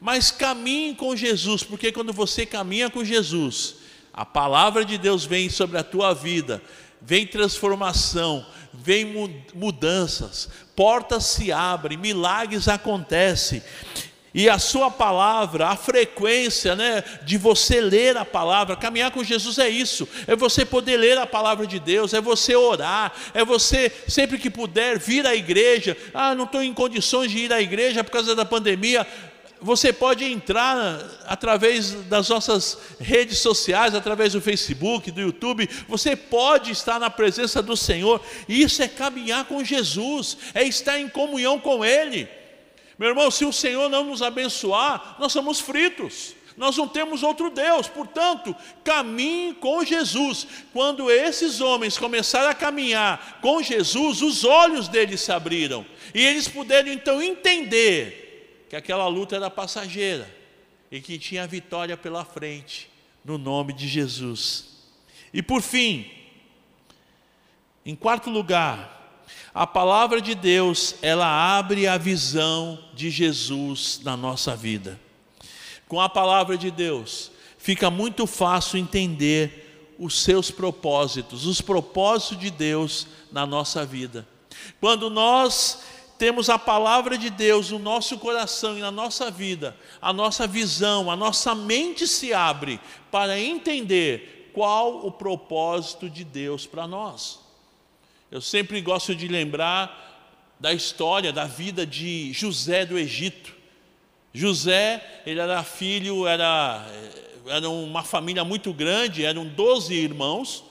Mas 0.00 0.30
caminhe 0.30 0.94
com 0.94 1.16
Jesus, 1.16 1.62
porque 1.62 1.90
quando 1.90 2.12
você 2.12 2.44
caminha 2.44 2.90
com 2.90 3.04
Jesus, 3.04 3.76
a 4.12 4.24
palavra 4.24 4.84
de 4.84 4.98
Deus 4.98 5.24
vem 5.24 5.48
sobre 5.48 5.78
a 5.78 5.84
tua 5.84 6.12
vida, 6.12 6.62
vem 7.00 7.26
transformação, 7.26 8.44
vem 8.72 9.32
mudanças, 9.54 10.48
portas 10.76 11.24
se 11.24 11.50
abrem, 11.50 11.96
milagres 11.96 12.68
acontecem. 12.68 13.62
E 14.34 14.50
a 14.50 14.58
sua 14.58 14.90
palavra, 14.90 15.68
a 15.68 15.76
frequência 15.76 16.74
né, 16.74 17.04
de 17.22 17.38
você 17.38 17.80
ler 17.80 18.16
a 18.16 18.24
palavra, 18.24 18.74
caminhar 18.74 19.12
com 19.12 19.22
Jesus 19.22 19.60
é 19.60 19.68
isso, 19.68 20.08
é 20.26 20.34
você 20.34 20.64
poder 20.64 20.96
ler 20.96 21.16
a 21.16 21.24
palavra 21.24 21.68
de 21.68 21.78
Deus, 21.78 22.12
é 22.12 22.20
você 22.20 22.56
orar, 22.56 23.12
é 23.32 23.44
você, 23.44 23.92
sempre 24.08 24.36
que 24.36 24.50
puder, 24.50 24.98
vir 24.98 25.24
à 25.24 25.36
igreja. 25.36 25.96
Ah, 26.12 26.34
não 26.34 26.46
estou 26.46 26.64
em 26.64 26.74
condições 26.74 27.30
de 27.30 27.38
ir 27.38 27.52
à 27.52 27.62
igreja 27.62 28.02
por 28.02 28.10
causa 28.10 28.34
da 28.34 28.44
pandemia. 28.44 29.06
Você 29.60 29.92
pode 29.92 30.24
entrar 30.24 31.00
através 31.26 31.92
das 31.92 32.28
nossas 32.28 32.76
redes 32.98 33.38
sociais, 33.38 33.94
através 33.94 34.32
do 34.32 34.40
Facebook, 34.40 35.12
do 35.12 35.20
YouTube, 35.20 35.70
você 35.88 36.16
pode 36.16 36.72
estar 36.72 36.98
na 36.98 37.08
presença 37.08 37.62
do 37.62 37.76
Senhor, 37.76 38.20
e 38.48 38.62
isso 38.62 38.82
é 38.82 38.88
caminhar 38.88 39.44
com 39.44 39.62
Jesus, 39.62 40.36
é 40.52 40.64
estar 40.64 40.98
em 40.98 41.08
comunhão 41.08 41.60
com 41.60 41.84
Ele. 41.84 42.28
Meu 42.98 43.08
irmão, 43.08 43.30
se 43.30 43.44
o 43.44 43.52
Senhor 43.52 43.88
não 43.88 44.04
nos 44.04 44.22
abençoar, 44.22 45.16
nós 45.18 45.32
somos 45.32 45.60
fritos. 45.60 46.34
Nós 46.56 46.76
não 46.76 46.86
temos 46.86 47.24
outro 47.24 47.50
Deus, 47.50 47.88
portanto, 47.88 48.54
caminhe 48.84 49.54
com 49.54 49.84
Jesus. 49.84 50.46
Quando 50.72 51.10
esses 51.10 51.60
homens 51.60 51.98
começaram 51.98 52.48
a 52.48 52.54
caminhar 52.54 53.40
com 53.40 53.60
Jesus, 53.60 54.22
os 54.22 54.44
olhos 54.44 54.86
deles 54.86 55.20
se 55.20 55.32
abriram 55.32 55.84
e 56.14 56.24
eles 56.24 56.46
puderam 56.46 56.92
então 56.92 57.20
entender 57.20 58.66
que 58.70 58.76
aquela 58.76 59.08
luta 59.08 59.34
era 59.34 59.50
passageira 59.50 60.32
e 60.90 61.00
que 61.00 61.18
tinha 61.18 61.44
vitória 61.44 61.96
pela 61.96 62.24
frente, 62.24 62.88
no 63.24 63.36
nome 63.36 63.72
de 63.72 63.88
Jesus. 63.88 64.66
E 65.32 65.42
por 65.42 65.60
fim, 65.60 66.08
em 67.84 67.96
quarto 67.96 68.30
lugar, 68.30 69.03
a 69.54 69.68
palavra 69.68 70.20
de 70.20 70.34
Deus, 70.34 70.96
ela 71.00 71.56
abre 71.56 71.86
a 71.86 71.96
visão 71.96 72.76
de 72.92 73.08
Jesus 73.08 74.00
na 74.02 74.16
nossa 74.16 74.56
vida. 74.56 75.00
Com 75.86 76.00
a 76.00 76.08
palavra 76.08 76.58
de 76.58 76.72
Deus, 76.72 77.30
fica 77.56 77.88
muito 77.88 78.26
fácil 78.26 78.80
entender 78.80 79.94
os 79.96 80.20
seus 80.22 80.50
propósitos, 80.50 81.46
os 81.46 81.60
propósitos 81.60 82.40
de 82.40 82.50
Deus 82.50 83.06
na 83.30 83.46
nossa 83.46 83.86
vida. 83.86 84.26
Quando 84.80 85.08
nós 85.08 85.84
temos 86.18 86.50
a 86.50 86.58
palavra 86.58 87.16
de 87.16 87.30
Deus 87.30 87.70
no 87.70 87.78
nosso 87.78 88.18
coração 88.18 88.76
e 88.76 88.80
na 88.80 88.90
nossa 88.90 89.30
vida, 89.30 89.76
a 90.02 90.12
nossa 90.12 90.48
visão, 90.48 91.08
a 91.08 91.14
nossa 91.14 91.54
mente 91.54 92.08
se 92.08 92.34
abre 92.34 92.80
para 93.08 93.38
entender 93.38 94.50
qual 94.52 95.06
o 95.06 95.12
propósito 95.12 96.10
de 96.10 96.24
Deus 96.24 96.66
para 96.66 96.88
nós. 96.88 97.43
Eu 98.30 98.40
sempre 98.40 98.80
gosto 98.80 99.14
de 99.14 99.28
lembrar 99.28 100.12
da 100.58 100.72
história, 100.72 101.32
da 101.32 101.44
vida 101.44 101.86
de 101.86 102.32
José 102.32 102.86
do 102.86 102.98
Egito. 102.98 103.54
José, 104.32 105.22
ele 105.26 105.38
era 105.38 105.62
filho, 105.62 106.26
era, 106.26 106.84
era 107.46 107.68
uma 107.68 108.02
família 108.02 108.44
muito 108.44 108.72
grande, 108.72 109.24
eram 109.24 109.46
12 109.46 109.94
irmãos, 109.94 110.64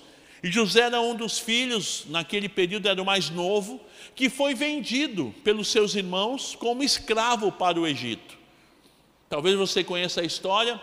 e 0.43 0.51
José 0.51 0.81
era 0.81 0.99
um 0.99 1.15
dos 1.15 1.39
filhos, 1.39 2.03
naquele 2.09 2.49
período 2.49 2.89
era 2.89 3.01
o 3.01 3.05
mais 3.05 3.29
novo, 3.29 3.79
que 4.13 4.29
foi 4.29 4.53
vendido 4.53 5.33
pelos 5.43 5.69
seus 5.69 5.95
irmãos 5.95 6.55
como 6.55 6.83
escravo 6.83 7.51
para 7.51 7.79
o 7.79 7.87
Egito. 7.87 8.37
Talvez 9.29 9.55
você 9.55 9.83
conheça 9.83 10.19
a 10.19 10.25
história, 10.25 10.81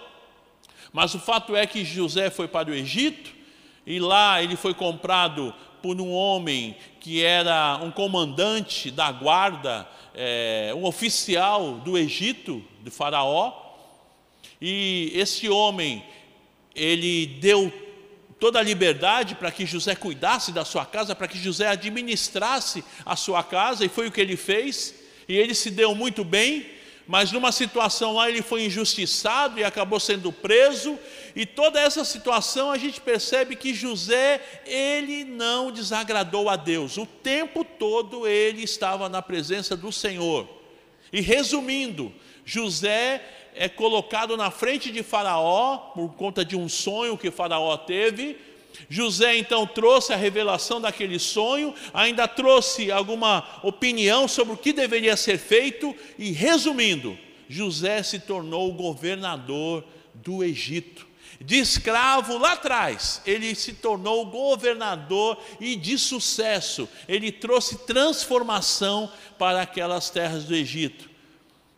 mas 0.93 1.15
o 1.15 1.19
fato 1.19 1.55
é 1.55 1.67
que 1.67 1.85
José 1.85 2.31
foi 2.31 2.49
para 2.49 2.71
o 2.71 2.75
Egito 2.75 3.31
e 3.87 4.01
lá 4.01 4.43
ele 4.43 4.57
foi 4.57 4.73
comprado 4.73 5.55
por 5.83 6.01
um 6.01 6.13
homem 6.13 6.77
que 7.01 7.23
era 7.23 7.79
um 7.83 7.91
comandante 7.91 8.91
da 8.91 9.11
guarda, 9.11 9.89
é, 10.15 10.73
um 10.77 10.85
oficial 10.85 11.75
do 11.75 11.97
Egito, 11.97 12.63
do 12.81 12.91
Faraó. 12.91 13.53
E 14.61 15.13
esse 15.15 15.49
homem, 15.49 16.05
ele 16.75 17.27
deu 17.41 17.73
toda 18.39 18.59
a 18.59 18.63
liberdade 18.63 19.35
para 19.35 19.51
que 19.51 19.67
José 19.67 19.95
cuidasse 19.95 20.51
da 20.51 20.65
sua 20.65 20.87
casa, 20.87 21.15
para 21.15 21.29
que 21.29 21.39
José 21.39 21.69
administrasse 21.69 22.83
a 23.05 23.15
sua 23.15 23.43
casa, 23.43 23.85
e 23.85 23.89
foi 23.89 24.07
o 24.07 24.11
que 24.11 24.21
ele 24.21 24.37
fez, 24.37 24.95
e 25.29 25.37
ele 25.37 25.55
se 25.55 25.71
deu 25.71 25.95
muito 25.95 26.25
bem, 26.25 26.67
mas 27.07 27.33
numa 27.33 27.51
situação 27.53 28.15
lá 28.15 28.29
ele 28.29 28.43
foi 28.43 28.65
injustiçado 28.65 29.59
e 29.59 29.65
acabou 29.65 29.99
sendo 29.99 30.31
preso, 30.33 30.99
e 31.35 31.45
toda 31.47 31.81
essa 31.81 32.05
situação 32.05 32.71
a 32.71 32.79
gente 32.79 33.01
percebe 33.01 33.57
que 33.57 33.75
José, 33.75 34.41
ele 34.67 35.25
não 35.25 35.71
desagradou 35.71 36.49
a 36.49 36.57
Deus, 36.57 36.97
o 36.97 37.07
tempo 37.07 37.65
todo 37.65 38.27
ele 38.27 38.63
estava 38.63 39.09
na 39.09 39.23
presença 39.23 39.77
do 39.77 39.91
Senhor. 39.91 40.49
E 41.13 41.21
resumindo, 41.21 42.13
José 42.45 43.23
é 43.55 43.69
colocado 43.69 44.37
na 44.37 44.51
frente 44.51 44.93
de 44.93 45.03
Faraó 45.03 45.77
por 45.95 46.15
conta 46.15 46.45
de 46.45 46.57
um 46.57 46.69
sonho 46.69 47.19
que 47.19 47.31
Faraó 47.31 47.77
teve. 47.77 48.37
José 48.89 49.37
então 49.37 49.67
trouxe 49.67 50.13
a 50.13 50.17
revelação 50.17 50.81
daquele 50.81 51.19
sonho, 51.19 51.75
ainda 51.93 52.27
trouxe 52.27 52.91
alguma 52.91 53.61
opinião 53.63 54.27
sobre 54.27 54.55
o 54.55 54.57
que 54.57 54.73
deveria 54.73 55.17
ser 55.17 55.39
feito 55.39 55.95
e, 56.19 56.31
resumindo, 56.31 57.19
José 57.49 58.03
se 58.03 58.21
tornou 58.21 58.73
governador 58.73 59.85
do 60.15 60.45
Egito. 60.45 61.11
De 61.43 61.59
escravo 61.59 62.39
lá 62.39 62.53
atrás, 62.53 63.23
ele 63.27 63.55
se 63.55 63.73
tornou 63.73 64.27
governador 64.27 65.37
e 65.59 65.75
de 65.75 65.99
sucesso. 65.99 66.89
Ele 67.09 67.33
trouxe 67.33 67.79
transformação 67.87 69.11
para 69.39 69.63
aquelas 69.63 70.11
terras 70.11 70.45
do 70.45 70.55
Egito. 70.55 71.10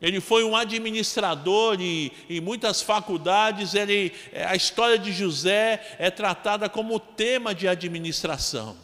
Ele 0.02 0.20
foi 0.20 0.42
um 0.42 0.56
administrador 0.56 1.80
e 1.80 2.10
em 2.28 2.40
muitas 2.40 2.82
faculdades 2.82 3.72
ele, 3.72 4.12
é, 4.32 4.44
a 4.44 4.56
história 4.56 4.98
de 4.98 5.12
José 5.12 5.80
é 5.96 6.10
tratada 6.10 6.68
como 6.68 6.98
tema 6.98 7.54
de 7.54 7.68
administração. 7.68 8.76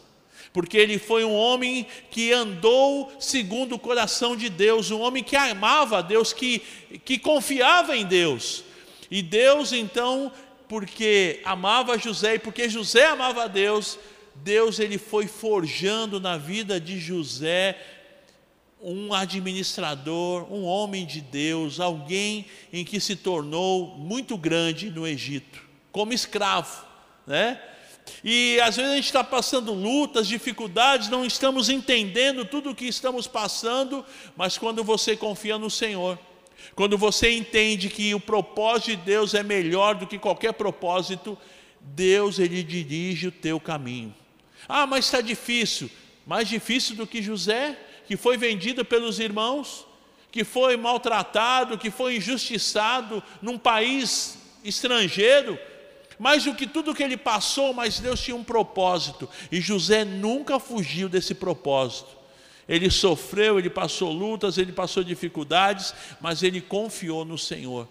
Porque 0.53 0.77
ele 0.77 0.97
foi 0.97 1.25
um 1.25 1.33
homem 1.33 1.85
que 2.09 2.31
andou 2.31 3.11
segundo 3.19 3.75
o 3.75 3.79
coração 3.79 4.33
de 4.33 4.47
Deus, 4.47 4.91
um 4.91 5.01
homem 5.01 5.21
que 5.21 5.35
amava 5.35 5.97
a 5.97 6.01
Deus, 6.01 6.31
que, 6.31 6.59
que 7.03 7.19
confiava 7.19 7.97
em 7.97 8.05
Deus. 8.05 8.63
E 9.11 9.21
Deus, 9.21 9.73
então, 9.73 10.31
porque 10.69 11.41
amava 11.43 11.99
José 11.99 12.35
e 12.35 12.39
porque 12.39 12.69
José 12.69 13.07
amava 13.07 13.43
a 13.43 13.47
Deus, 13.47 13.99
Deus 14.35 14.79
ele 14.79 14.97
foi 14.97 15.27
forjando 15.27 16.17
na 16.19 16.37
vida 16.37 16.79
de 16.79 16.97
José 16.97 17.77
um 18.81 19.13
administrador, 19.13 20.51
um 20.51 20.63
homem 20.63 21.05
de 21.05 21.21
Deus, 21.21 21.79
alguém 21.79 22.45
em 22.71 22.85
que 22.85 22.99
se 22.99 23.15
tornou 23.15 23.97
muito 23.97 24.37
grande 24.37 24.89
no 24.89 25.05
Egito, 25.05 25.61
como 25.91 26.13
escravo, 26.13 26.85
né? 27.27 27.61
E 28.23 28.59
às 28.61 28.75
vezes 28.75 28.91
a 28.91 28.95
gente 28.95 29.05
está 29.05 29.23
passando 29.23 29.73
lutas, 29.73 30.27
dificuldades, 30.27 31.09
não 31.09 31.25
estamos 31.25 31.69
entendendo 31.69 32.43
tudo 32.43 32.71
o 32.71 32.75
que 32.75 32.85
estamos 32.85 33.27
passando, 33.27 34.03
mas 34.35 34.57
quando 34.57 34.83
você 34.83 35.15
confia 35.15 35.57
no 35.57 35.69
Senhor, 35.69 36.17
quando 36.75 36.97
você 36.97 37.31
entende 37.31 37.89
que 37.89 38.13
o 38.15 38.19
propósito 38.19 38.91
de 38.91 38.95
Deus 38.97 39.33
é 39.33 39.43
melhor 39.43 39.95
do 39.95 40.07
que 40.07 40.17
qualquer 40.17 40.53
propósito, 40.53 41.37
Deus 41.79 42.39
ele 42.39 42.63
dirige 42.63 43.27
o 43.27 43.31
teu 43.31 43.59
caminho. 43.59 44.13
Ah, 44.67 44.85
mas 44.85 45.05
está 45.05 45.21
difícil, 45.21 45.89
mais 46.25 46.47
difícil 46.47 46.95
do 46.95 47.07
que 47.07 47.21
José? 47.21 47.77
Que 48.09 48.17
foi 48.17 48.37
vendido 48.37 48.83
pelos 48.83 49.19
irmãos, 49.19 49.85
que 50.31 50.43
foi 50.43 50.75
maltratado, 50.75 51.77
que 51.77 51.91
foi 51.91 52.17
injustiçado 52.17 53.21
num 53.39 53.55
país 53.55 54.35
estrangeiro, 54.63 55.59
mais 56.17 56.43
do 56.43 56.55
que 56.55 56.65
tudo 56.65 56.95
que 56.95 57.03
ele 57.03 57.15
passou, 57.15 57.71
mas 57.71 57.99
Deus 57.99 58.19
tinha 58.19 58.35
um 58.35 58.43
propósito, 58.43 59.29
e 59.51 59.61
José 59.61 60.03
nunca 60.03 60.59
fugiu 60.59 61.07
desse 61.07 61.35
propósito. 61.35 62.09
Ele 62.67 62.89
sofreu, 62.89 63.59
ele 63.59 63.69
passou 63.69 64.11
lutas, 64.11 64.57
ele 64.57 64.71
passou 64.71 65.03
dificuldades, 65.03 65.93
mas 66.19 66.41
ele 66.41 66.61
confiou 66.61 67.23
no 67.23 67.37
Senhor. 67.37 67.87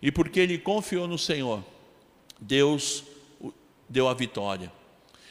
E 0.00 0.12
porque 0.12 0.38
ele 0.38 0.56
confiou 0.56 1.08
no 1.08 1.18
Senhor, 1.18 1.64
Deus 2.40 3.02
deu 3.88 4.06
a 4.06 4.14
vitória. 4.14 4.72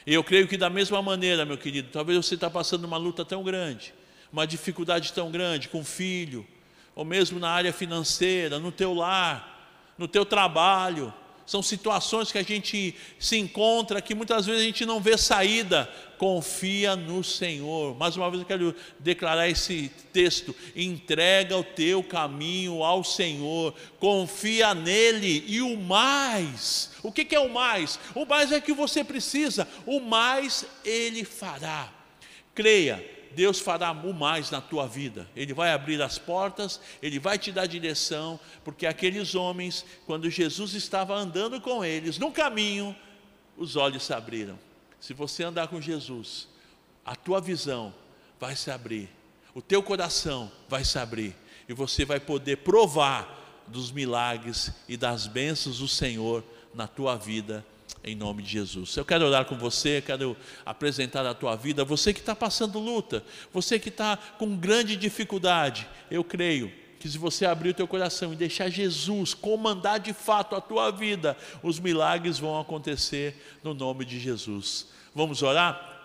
E 0.06 0.14
eu 0.14 0.22
creio 0.22 0.50
que 0.50 0.58
da 0.58 0.70
mesma 0.70 1.02
maneira, 1.02 1.46
meu 1.46 1.58
querido, 1.58 1.88
talvez 1.94 2.26
você 2.26 2.36
está 2.36 2.50
passando 2.50 2.84
uma 2.84 2.98
luta 2.98 3.24
tão 3.24 3.42
grande, 3.42 3.94
uma 4.32 4.46
dificuldade 4.46 5.14
tão 5.14 5.32
grande 5.32 5.70
com 5.70 5.84
filho, 5.84 6.46
ou 6.96 7.06
mesmo 7.06 7.40
na 7.40 7.50
área 7.50 7.72
financeira, 7.72 8.60
no 8.60 8.72
teu 8.72 8.94
lar, 8.94 9.94
no 9.98 10.08
teu 10.08 10.26
trabalho. 10.26 11.14
São 11.46 11.64
situações 11.64 12.30
que 12.30 12.38
a 12.38 12.44
gente 12.44 12.94
se 13.18 13.38
encontra 13.38 14.02
que 14.02 14.14
muitas 14.14 14.46
vezes 14.46 14.62
a 14.62 14.66
gente 14.66 14.86
não 14.86 15.00
vê 15.00 15.18
saída. 15.18 15.90
Confia 16.18 16.94
no 16.94 17.24
Senhor. 17.24 17.96
Mais 17.96 18.18
uma 18.18 18.30
vez 18.30 18.42
eu 18.42 18.48
quero 18.48 18.76
declarar 19.00 19.48
esse 19.48 19.90
texto: 20.12 20.54
entrega 20.76 21.56
o 21.56 21.64
teu 21.64 22.04
caminho 22.04 22.84
ao 22.84 23.02
Senhor, 23.02 23.74
confia 23.98 24.74
nele 24.74 25.46
e 25.48 25.62
o 25.62 25.78
mais. 25.78 26.92
O 27.02 27.14
que 27.14 27.34
é 27.34 27.40
o 27.40 27.48
mais? 27.48 27.98
O 28.14 28.26
mais 28.26 28.52
é 28.52 28.60
que 28.60 28.74
você 28.74 29.02
precisa, 29.02 29.66
o 29.86 30.02
mais 30.02 30.66
ele 30.84 31.24
fará. 31.24 31.94
Creia, 32.54 33.17
Deus 33.38 33.60
fará 33.60 33.92
o 33.92 34.12
mais 34.12 34.50
na 34.50 34.60
tua 34.60 34.88
vida. 34.88 35.30
Ele 35.36 35.54
vai 35.54 35.72
abrir 35.72 36.02
as 36.02 36.18
portas, 36.18 36.82
ele 37.04 37.20
vai 37.20 37.38
te 37.38 37.52
dar 37.52 37.68
direção, 37.68 38.40
porque 38.64 38.88
aqueles 38.88 39.36
homens, 39.36 39.86
quando 40.08 40.28
Jesus 40.28 40.74
estava 40.74 41.14
andando 41.14 41.62
com 41.62 41.86
eles 41.86 42.18
no 42.18 42.32
caminho, 42.32 42.96
os 43.56 43.76
olhos 43.76 44.02
se 44.02 44.12
abriram. 44.12 44.58
Se 45.00 45.14
você 45.14 45.44
andar 45.44 45.68
com 45.68 45.80
Jesus, 45.80 46.48
a 47.06 47.16
tua 47.16 47.40
visão 47.40 47.94
vai 48.40 48.56
se 48.56 48.72
abrir, 48.72 49.08
o 49.54 49.62
teu 49.62 49.84
coração 49.84 50.52
vai 50.68 50.84
se 50.84 50.98
abrir 50.98 51.36
e 51.70 51.74
você 51.76 52.04
vai 52.06 52.20
poder 52.20 52.58
provar 52.58 53.64
dos 53.68 53.92
milagres 53.92 54.72
e 54.90 54.98
das 54.98 55.28
bênçãos 55.28 55.78
do 55.78 55.88
Senhor 55.88 56.44
na 56.74 56.88
tua 56.88 57.16
vida 57.16 57.64
em 58.04 58.16
nome 58.16 58.42
de 58.44 58.50
Jesus. 58.50 58.96
Eu 58.96 59.06
quero 59.06 59.26
orar 59.26 59.46
com 59.46 59.58
você, 59.58 60.02
quero 60.06 60.36
apresentar 60.66 61.26
a 61.26 61.34
tua 61.34 61.56
vida, 61.56 61.84
você 61.84 62.14
que 62.14 62.20
está 62.20 62.36
passando 62.36 62.80
luta, 62.80 63.24
você 63.54 63.80
que 63.80 63.90
está 63.90 64.18
com 64.18 64.56
grande 64.56 64.96
dificuldade, 64.96 65.88
eu 66.10 66.24
creio 66.24 66.72
que 67.00 67.10
se 67.10 67.18
você 67.18 67.46
abrir 67.46 67.70
o 67.70 67.74
teu 67.74 67.88
coração 67.88 68.34
e 68.34 68.36
deixar 68.36 68.70
Jesus 68.70 69.34
comandar 69.34 70.00
de 70.00 70.14
fato 70.14 70.56
a 70.56 70.62
tua 70.62 70.92
vida, 70.92 71.38
os 71.62 71.80
milagres 71.80 72.40
vão 72.40 72.60
acontecer 72.60 73.36
no 73.64 73.74
nome 73.74 74.04
de 74.04 74.20
Jesus. 74.20 74.88
Vamos 75.14 75.44
orar? 75.44 75.96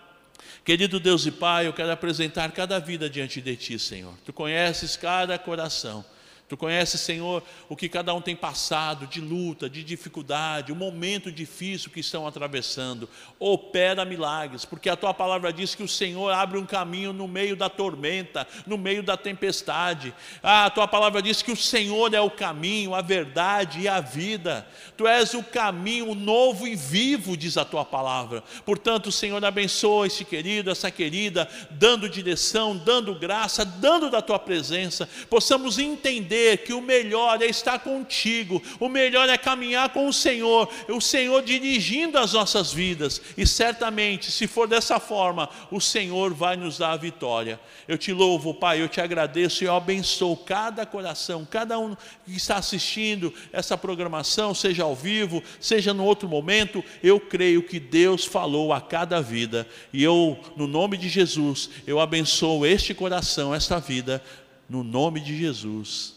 Querido 0.63 0.99
Deus 0.99 1.25
e 1.25 1.31
Pai, 1.31 1.67
eu 1.67 1.73
quero 1.73 1.91
apresentar 1.91 2.51
cada 2.51 2.79
vida 2.79 3.09
diante 3.09 3.41
de 3.41 3.55
Ti, 3.55 3.79
Senhor. 3.79 4.13
Tu 4.25 4.31
conheces 4.31 4.95
cada 4.95 5.37
coração. 5.37 6.05
Tu 6.49 6.57
conheces, 6.57 6.99
Senhor, 6.99 7.41
o 7.69 7.75
que 7.75 7.87
cada 7.87 8.13
um 8.13 8.19
tem 8.19 8.35
passado 8.35 9.07
de 9.07 9.21
luta, 9.21 9.69
de 9.69 9.81
dificuldade, 9.81 10.73
o 10.73 10.75
momento 10.75 11.31
difícil 11.31 11.89
que 11.89 12.01
estão 12.01 12.27
atravessando. 12.27 13.09
Opera 13.39 14.03
milagres, 14.03 14.65
porque 14.65 14.89
a 14.89 14.95
tua 14.95 15.13
palavra 15.13 15.53
diz 15.53 15.73
que 15.73 15.81
o 15.81 15.87
Senhor 15.87 16.31
abre 16.31 16.59
um 16.59 16.65
caminho 16.65 17.13
no 17.13 17.29
meio 17.29 17.55
da 17.55 17.69
tormenta, 17.69 18.45
no 18.67 18.77
meio 18.77 19.01
da 19.01 19.15
tempestade. 19.15 20.13
Ah, 20.43 20.65
a 20.65 20.69
tua 20.69 20.87
palavra 20.87 21.21
diz 21.21 21.41
que 21.41 21.51
o 21.51 21.55
Senhor 21.55 22.13
é 22.13 22.19
o 22.19 22.29
caminho, 22.29 22.93
a 22.93 23.01
verdade 23.01 23.79
e 23.79 23.87
a 23.87 24.01
vida. 24.01 24.67
Tu 24.97 25.07
és 25.07 25.33
o 25.33 25.43
caminho 25.43 26.13
novo 26.13 26.67
e 26.67 26.75
vivo, 26.75 27.37
diz 27.37 27.57
a 27.57 27.63
tua 27.63 27.85
palavra. 27.85 28.43
Portanto, 28.65 29.13
Senhor, 29.13 29.43
abençoa 29.43 30.07
esse 30.07 30.25
querido, 30.25 30.69
essa 30.69 30.91
querida, 30.91 31.49
dando 31.71 32.09
direção, 32.09 32.75
dando 32.75 33.15
graça, 33.15 33.63
dando 33.63 34.09
da 34.09 34.21
tua 34.21 34.37
presença. 34.37 35.09
Possamos 35.29 35.79
entender 35.79 36.32
entender 36.33 36.57
que 36.57 36.73
o 36.73 36.81
melhor 36.81 37.41
é 37.41 37.45
estar 37.45 37.79
contigo, 37.79 38.61
o 38.79 38.89
melhor 38.89 39.29
é 39.29 39.37
caminhar 39.37 39.89
com 39.89 40.07
o 40.07 40.13
Senhor, 40.13 40.69
o 40.89 40.99
Senhor 40.99 41.43
dirigindo 41.43 42.17
as 42.17 42.33
nossas 42.33 42.73
vidas, 42.73 43.21
e 43.37 43.45
certamente, 43.45 44.31
se 44.31 44.47
for 44.47 44.67
dessa 44.67 44.99
forma, 44.99 45.49
o 45.71 45.79
Senhor 45.79 46.33
vai 46.33 46.57
nos 46.57 46.77
dar 46.79 46.91
a 46.91 46.97
vitória. 46.97 47.59
Eu 47.87 47.97
te 47.97 48.11
louvo, 48.11 48.53
Pai, 48.53 48.81
eu 48.81 48.89
te 48.89 48.99
agradeço 48.99 49.63
e 49.63 49.67
eu 49.67 49.75
abençoo 49.75 50.35
cada 50.37 50.85
coração, 50.85 51.47
cada 51.49 51.77
um 51.77 51.95
que 52.25 52.35
está 52.35 52.57
assistindo 52.57 53.33
essa 53.51 53.77
programação, 53.77 54.53
seja 54.53 54.83
ao 54.83 54.95
vivo, 54.95 55.43
seja 55.59 55.93
no 55.93 56.03
outro 56.03 56.27
momento, 56.27 56.83
eu 57.03 57.19
creio 57.19 57.63
que 57.63 57.79
Deus 57.79 58.25
falou 58.25 58.73
a 58.73 58.81
cada 58.81 59.21
vida, 59.21 59.67
e 59.91 60.03
eu, 60.03 60.37
no 60.55 60.67
nome 60.67 60.97
de 60.97 61.09
Jesus, 61.09 61.69
eu 61.85 61.99
abençoo 61.99 62.65
este 62.65 62.93
coração, 62.93 63.53
esta 63.53 63.79
vida, 63.79 64.23
no 64.69 64.83
nome 64.83 65.19
de 65.19 65.37
Jesus. 65.37 66.12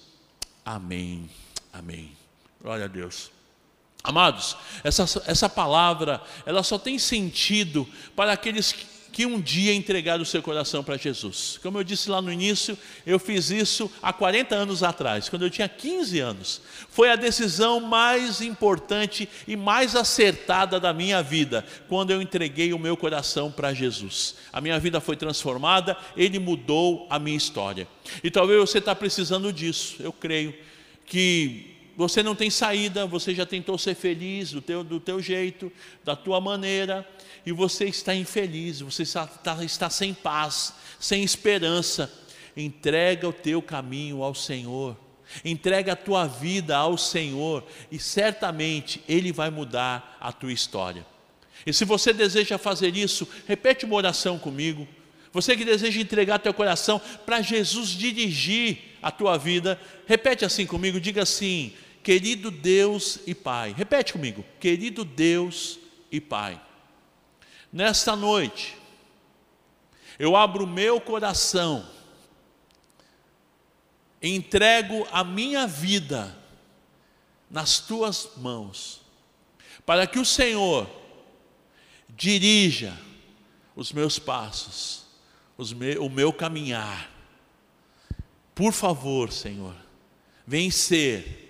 Amém. 0.67 1.31
Amém. 1.73 2.11
Glória 2.61 2.87
a 2.87 2.89
Deus. 2.89 3.31
Amados, 4.03 4.57
essa, 4.83 5.05
essa 5.27 5.49
palavra, 5.49 6.21
ela 6.45 6.65
só 6.65 6.77
tem 6.77 6.99
sentido 6.99 7.89
para 8.17 8.33
aqueles 8.33 8.73
que, 8.73 8.85
que 9.17 9.25
um 9.25 9.41
dia 9.41 9.73
entregaram 9.73 10.23
o 10.23 10.27
seu 10.27 10.43
coração 10.43 10.85
para 10.85 10.99
Jesus. 10.99 11.59
Como 11.63 11.79
eu 11.79 11.83
disse 11.83 12.11
lá 12.11 12.21
no 12.21 12.31
início, 12.31 12.77
eu 13.07 13.19
fiz 13.19 13.49
isso 13.49 13.91
há 14.03 14.13
40 14.13 14.55
anos 14.55 14.83
atrás, 14.83 15.27
quando 15.31 15.41
eu 15.41 15.49
tinha 15.49 15.67
15 15.67 16.21
anos. 16.21 16.61
Foi 16.91 17.09
a 17.09 17.17
decisão 17.17 17.81
mais 17.81 18.43
importante 18.43 19.27
e 19.49 19.57
mais 19.57 19.97
acertada 19.97 20.79
da 20.79 20.93
minha 20.93 21.23
vida, 21.23 21.65
quando 21.89 22.11
eu 22.11 22.21
entreguei 22.21 22.75
o 22.75 22.79
meu 22.79 22.95
coração 22.95 23.51
para 23.51 23.73
Jesus. 23.73 24.35
A 24.53 24.61
minha 24.61 24.79
vida 24.79 25.01
foi 25.01 25.17
transformada, 25.17 25.97
Ele 26.15 26.39
mudou 26.39 27.07
a 27.09 27.19
minha 27.19 27.39
história. 27.39 27.89
E 28.23 28.31
talvez 28.31 28.61
você 28.61 28.77
está 28.77 28.95
precisando 28.95 29.51
disso, 29.51 29.97
eu 29.99 30.13
creio 30.13 30.55
que 31.07 31.76
você 31.97 32.23
não 32.23 32.35
tem 32.35 32.51
saída, 32.51 33.07
você 33.07 33.35
já 33.35 33.47
tentou 33.47 33.79
ser 33.79 33.95
feliz 33.95 34.51
do 34.51 34.61
teu, 34.61 34.85
do 34.85 35.01
teu 35.01 35.21
jeito, 35.21 35.73
da 36.05 36.15
tua 36.15 36.41
maneira, 36.41 37.09
e 37.45 37.53
você 37.53 37.87
está 37.87 38.15
infeliz, 38.15 38.81
você 38.81 39.03
está, 39.03 39.29
está, 39.65 39.89
sem 39.89 40.13
paz, 40.13 40.75
sem 41.01 41.23
esperança. 41.25 42.13
Entrega 42.55 43.27
o 43.27 43.33
teu 43.33 43.63
caminho 43.63 44.23
ao 44.23 44.35
Senhor, 44.35 44.97
entrega 45.43 45.93
a 45.93 45.97
tua 45.97 46.27
vida 46.27 46.77
ao 46.77 46.99
Senhor, 46.99 47.65
e 47.91 47.99
certamente 47.99 49.03
Ele 49.09 49.33
vai 49.33 49.49
mudar 49.49 50.19
a 50.21 50.33
tua 50.33 50.53
história. 50.53 51.07
E 51.65 51.73
se 51.73 51.85
você 51.85 52.13
deseja 52.13 52.59
fazer 52.59 52.95
isso, 52.95 53.27
repete 53.47 53.87
uma 53.87 53.97
oração 53.97 54.39
comigo. 54.39 54.87
Você 55.33 55.57
que 55.57 55.65
deseja 55.65 56.01
entregar 56.01 56.39
teu 56.39 56.55
coração 56.55 57.01
para 57.25 57.41
Jesus 57.41 57.89
dirigir 57.91 58.79
a 59.03 59.11
tua 59.11 59.37
vida, 59.37 59.81
repete 60.07 60.45
assim 60.45 60.67
comigo, 60.67 61.01
diga 61.01 61.23
assim: 61.23 61.73
querido 62.07 62.53
Deus 62.53 63.19
e 63.27 63.35
Pai. 63.35 63.75
Repete 63.77 64.13
comigo, 64.13 64.45
querido 64.61 65.05
Deus 65.05 65.77
e 66.09 66.21
Pai. 66.21 66.63
Nesta 67.73 68.15
noite, 68.15 68.79
eu 70.17 70.37
abro 70.37 70.63
o 70.63 70.69
meu 70.69 71.01
coração, 71.01 71.85
entrego 74.23 75.05
a 75.11 75.25
minha 75.25 75.67
vida 75.67 76.39
nas 77.51 77.81
tuas 77.81 78.31
mãos, 78.37 79.01
para 79.85 80.07
que 80.07 80.21
o 80.21 80.25
Senhor 80.25 80.89
dirija 82.09 82.97
os 83.75 83.91
meus 83.91 84.17
passos 84.17 85.07
me, 85.75 85.99
o 85.99 86.09
meu 86.09 86.33
caminhar. 86.33 87.11
Por 88.55 88.73
favor, 88.73 89.33
Senhor, 89.33 89.75
vem 90.47 90.71
ser 90.71 91.46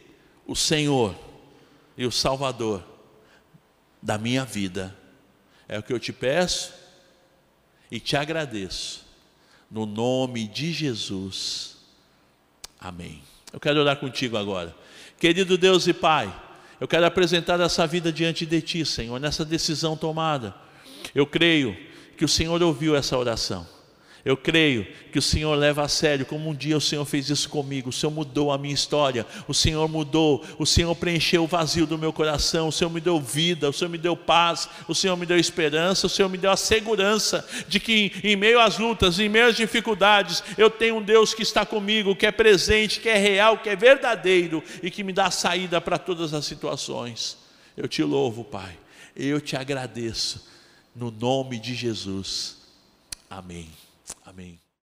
o 0.46 0.54
Senhor 0.54 1.14
e 1.96 2.06
o 2.06 2.12
Salvador 2.12 2.82
da 4.00 4.16
minha 4.16 4.44
vida. 4.44 4.96
É 5.68 5.78
o 5.78 5.82
que 5.82 5.92
eu 5.92 5.98
te 5.98 6.12
peço 6.12 6.72
e 7.90 7.98
te 7.98 8.16
agradeço. 8.16 9.04
No 9.70 9.84
nome 9.84 10.46
de 10.46 10.72
Jesus. 10.72 11.76
Amém. 12.78 13.22
Eu 13.52 13.58
quero 13.58 13.80
orar 13.80 13.96
contigo 13.96 14.36
agora. 14.36 14.74
Querido 15.18 15.58
Deus 15.58 15.86
e 15.86 15.92
Pai, 15.92 16.32
eu 16.80 16.86
quero 16.86 17.06
apresentar 17.06 17.58
essa 17.60 17.86
vida 17.86 18.12
diante 18.12 18.44
de 18.44 18.60
Ti, 18.60 18.84
Senhor, 18.84 19.18
nessa 19.18 19.44
decisão 19.44 19.96
tomada. 19.96 20.54
Eu 21.14 21.26
creio 21.26 21.76
que 22.16 22.24
o 22.24 22.28
Senhor 22.28 22.62
ouviu 22.62 22.94
essa 22.94 23.16
oração. 23.16 23.66
Eu 24.26 24.36
creio 24.36 24.84
que 25.12 25.20
o 25.20 25.22
Senhor 25.22 25.54
leva 25.54 25.84
a 25.84 25.88
sério, 25.88 26.26
como 26.26 26.50
um 26.50 26.54
dia 26.54 26.76
o 26.76 26.80
Senhor 26.80 27.04
fez 27.04 27.30
isso 27.30 27.48
comigo. 27.48 27.90
O 27.90 27.92
Senhor 27.92 28.10
mudou 28.10 28.50
a 28.50 28.58
minha 28.58 28.74
história, 28.74 29.24
o 29.46 29.54
Senhor 29.54 29.88
mudou, 29.88 30.44
o 30.58 30.66
Senhor 30.66 30.92
preencheu 30.96 31.44
o 31.44 31.46
vazio 31.46 31.86
do 31.86 31.96
meu 31.96 32.12
coração, 32.12 32.66
o 32.66 32.72
Senhor 32.72 32.90
me 32.90 33.00
deu 33.00 33.20
vida, 33.20 33.70
o 33.70 33.72
Senhor 33.72 33.88
me 33.88 33.96
deu 33.96 34.16
paz, 34.16 34.68
o 34.88 34.96
Senhor 34.96 35.16
me 35.16 35.26
deu 35.26 35.38
esperança, 35.38 36.08
o 36.08 36.10
Senhor 36.10 36.28
me 36.28 36.36
deu 36.36 36.50
a 36.50 36.56
segurança 36.56 37.48
de 37.68 37.78
que 37.78 38.10
em 38.24 38.34
meio 38.34 38.58
às 38.58 38.78
lutas, 38.78 39.20
em 39.20 39.28
meio 39.28 39.46
às 39.46 39.54
dificuldades, 39.54 40.42
eu 40.58 40.68
tenho 40.68 40.96
um 40.96 41.02
Deus 41.02 41.32
que 41.32 41.44
está 41.44 41.64
comigo, 41.64 42.16
que 42.16 42.26
é 42.26 42.32
presente, 42.32 42.98
que 42.98 43.08
é 43.08 43.16
real, 43.16 43.58
que 43.58 43.68
é 43.68 43.76
verdadeiro 43.76 44.60
e 44.82 44.90
que 44.90 45.04
me 45.04 45.12
dá 45.12 45.30
saída 45.30 45.80
para 45.80 45.98
todas 45.98 46.34
as 46.34 46.44
situações. 46.44 47.38
Eu 47.76 47.86
te 47.86 48.02
louvo, 48.02 48.42
Pai, 48.42 48.76
eu 49.14 49.40
te 49.40 49.54
agradeço, 49.54 50.48
no 50.96 51.12
nome 51.12 51.60
de 51.60 51.76
Jesus. 51.76 52.56
Amém. 53.30 53.85
Amém. 54.24 54.65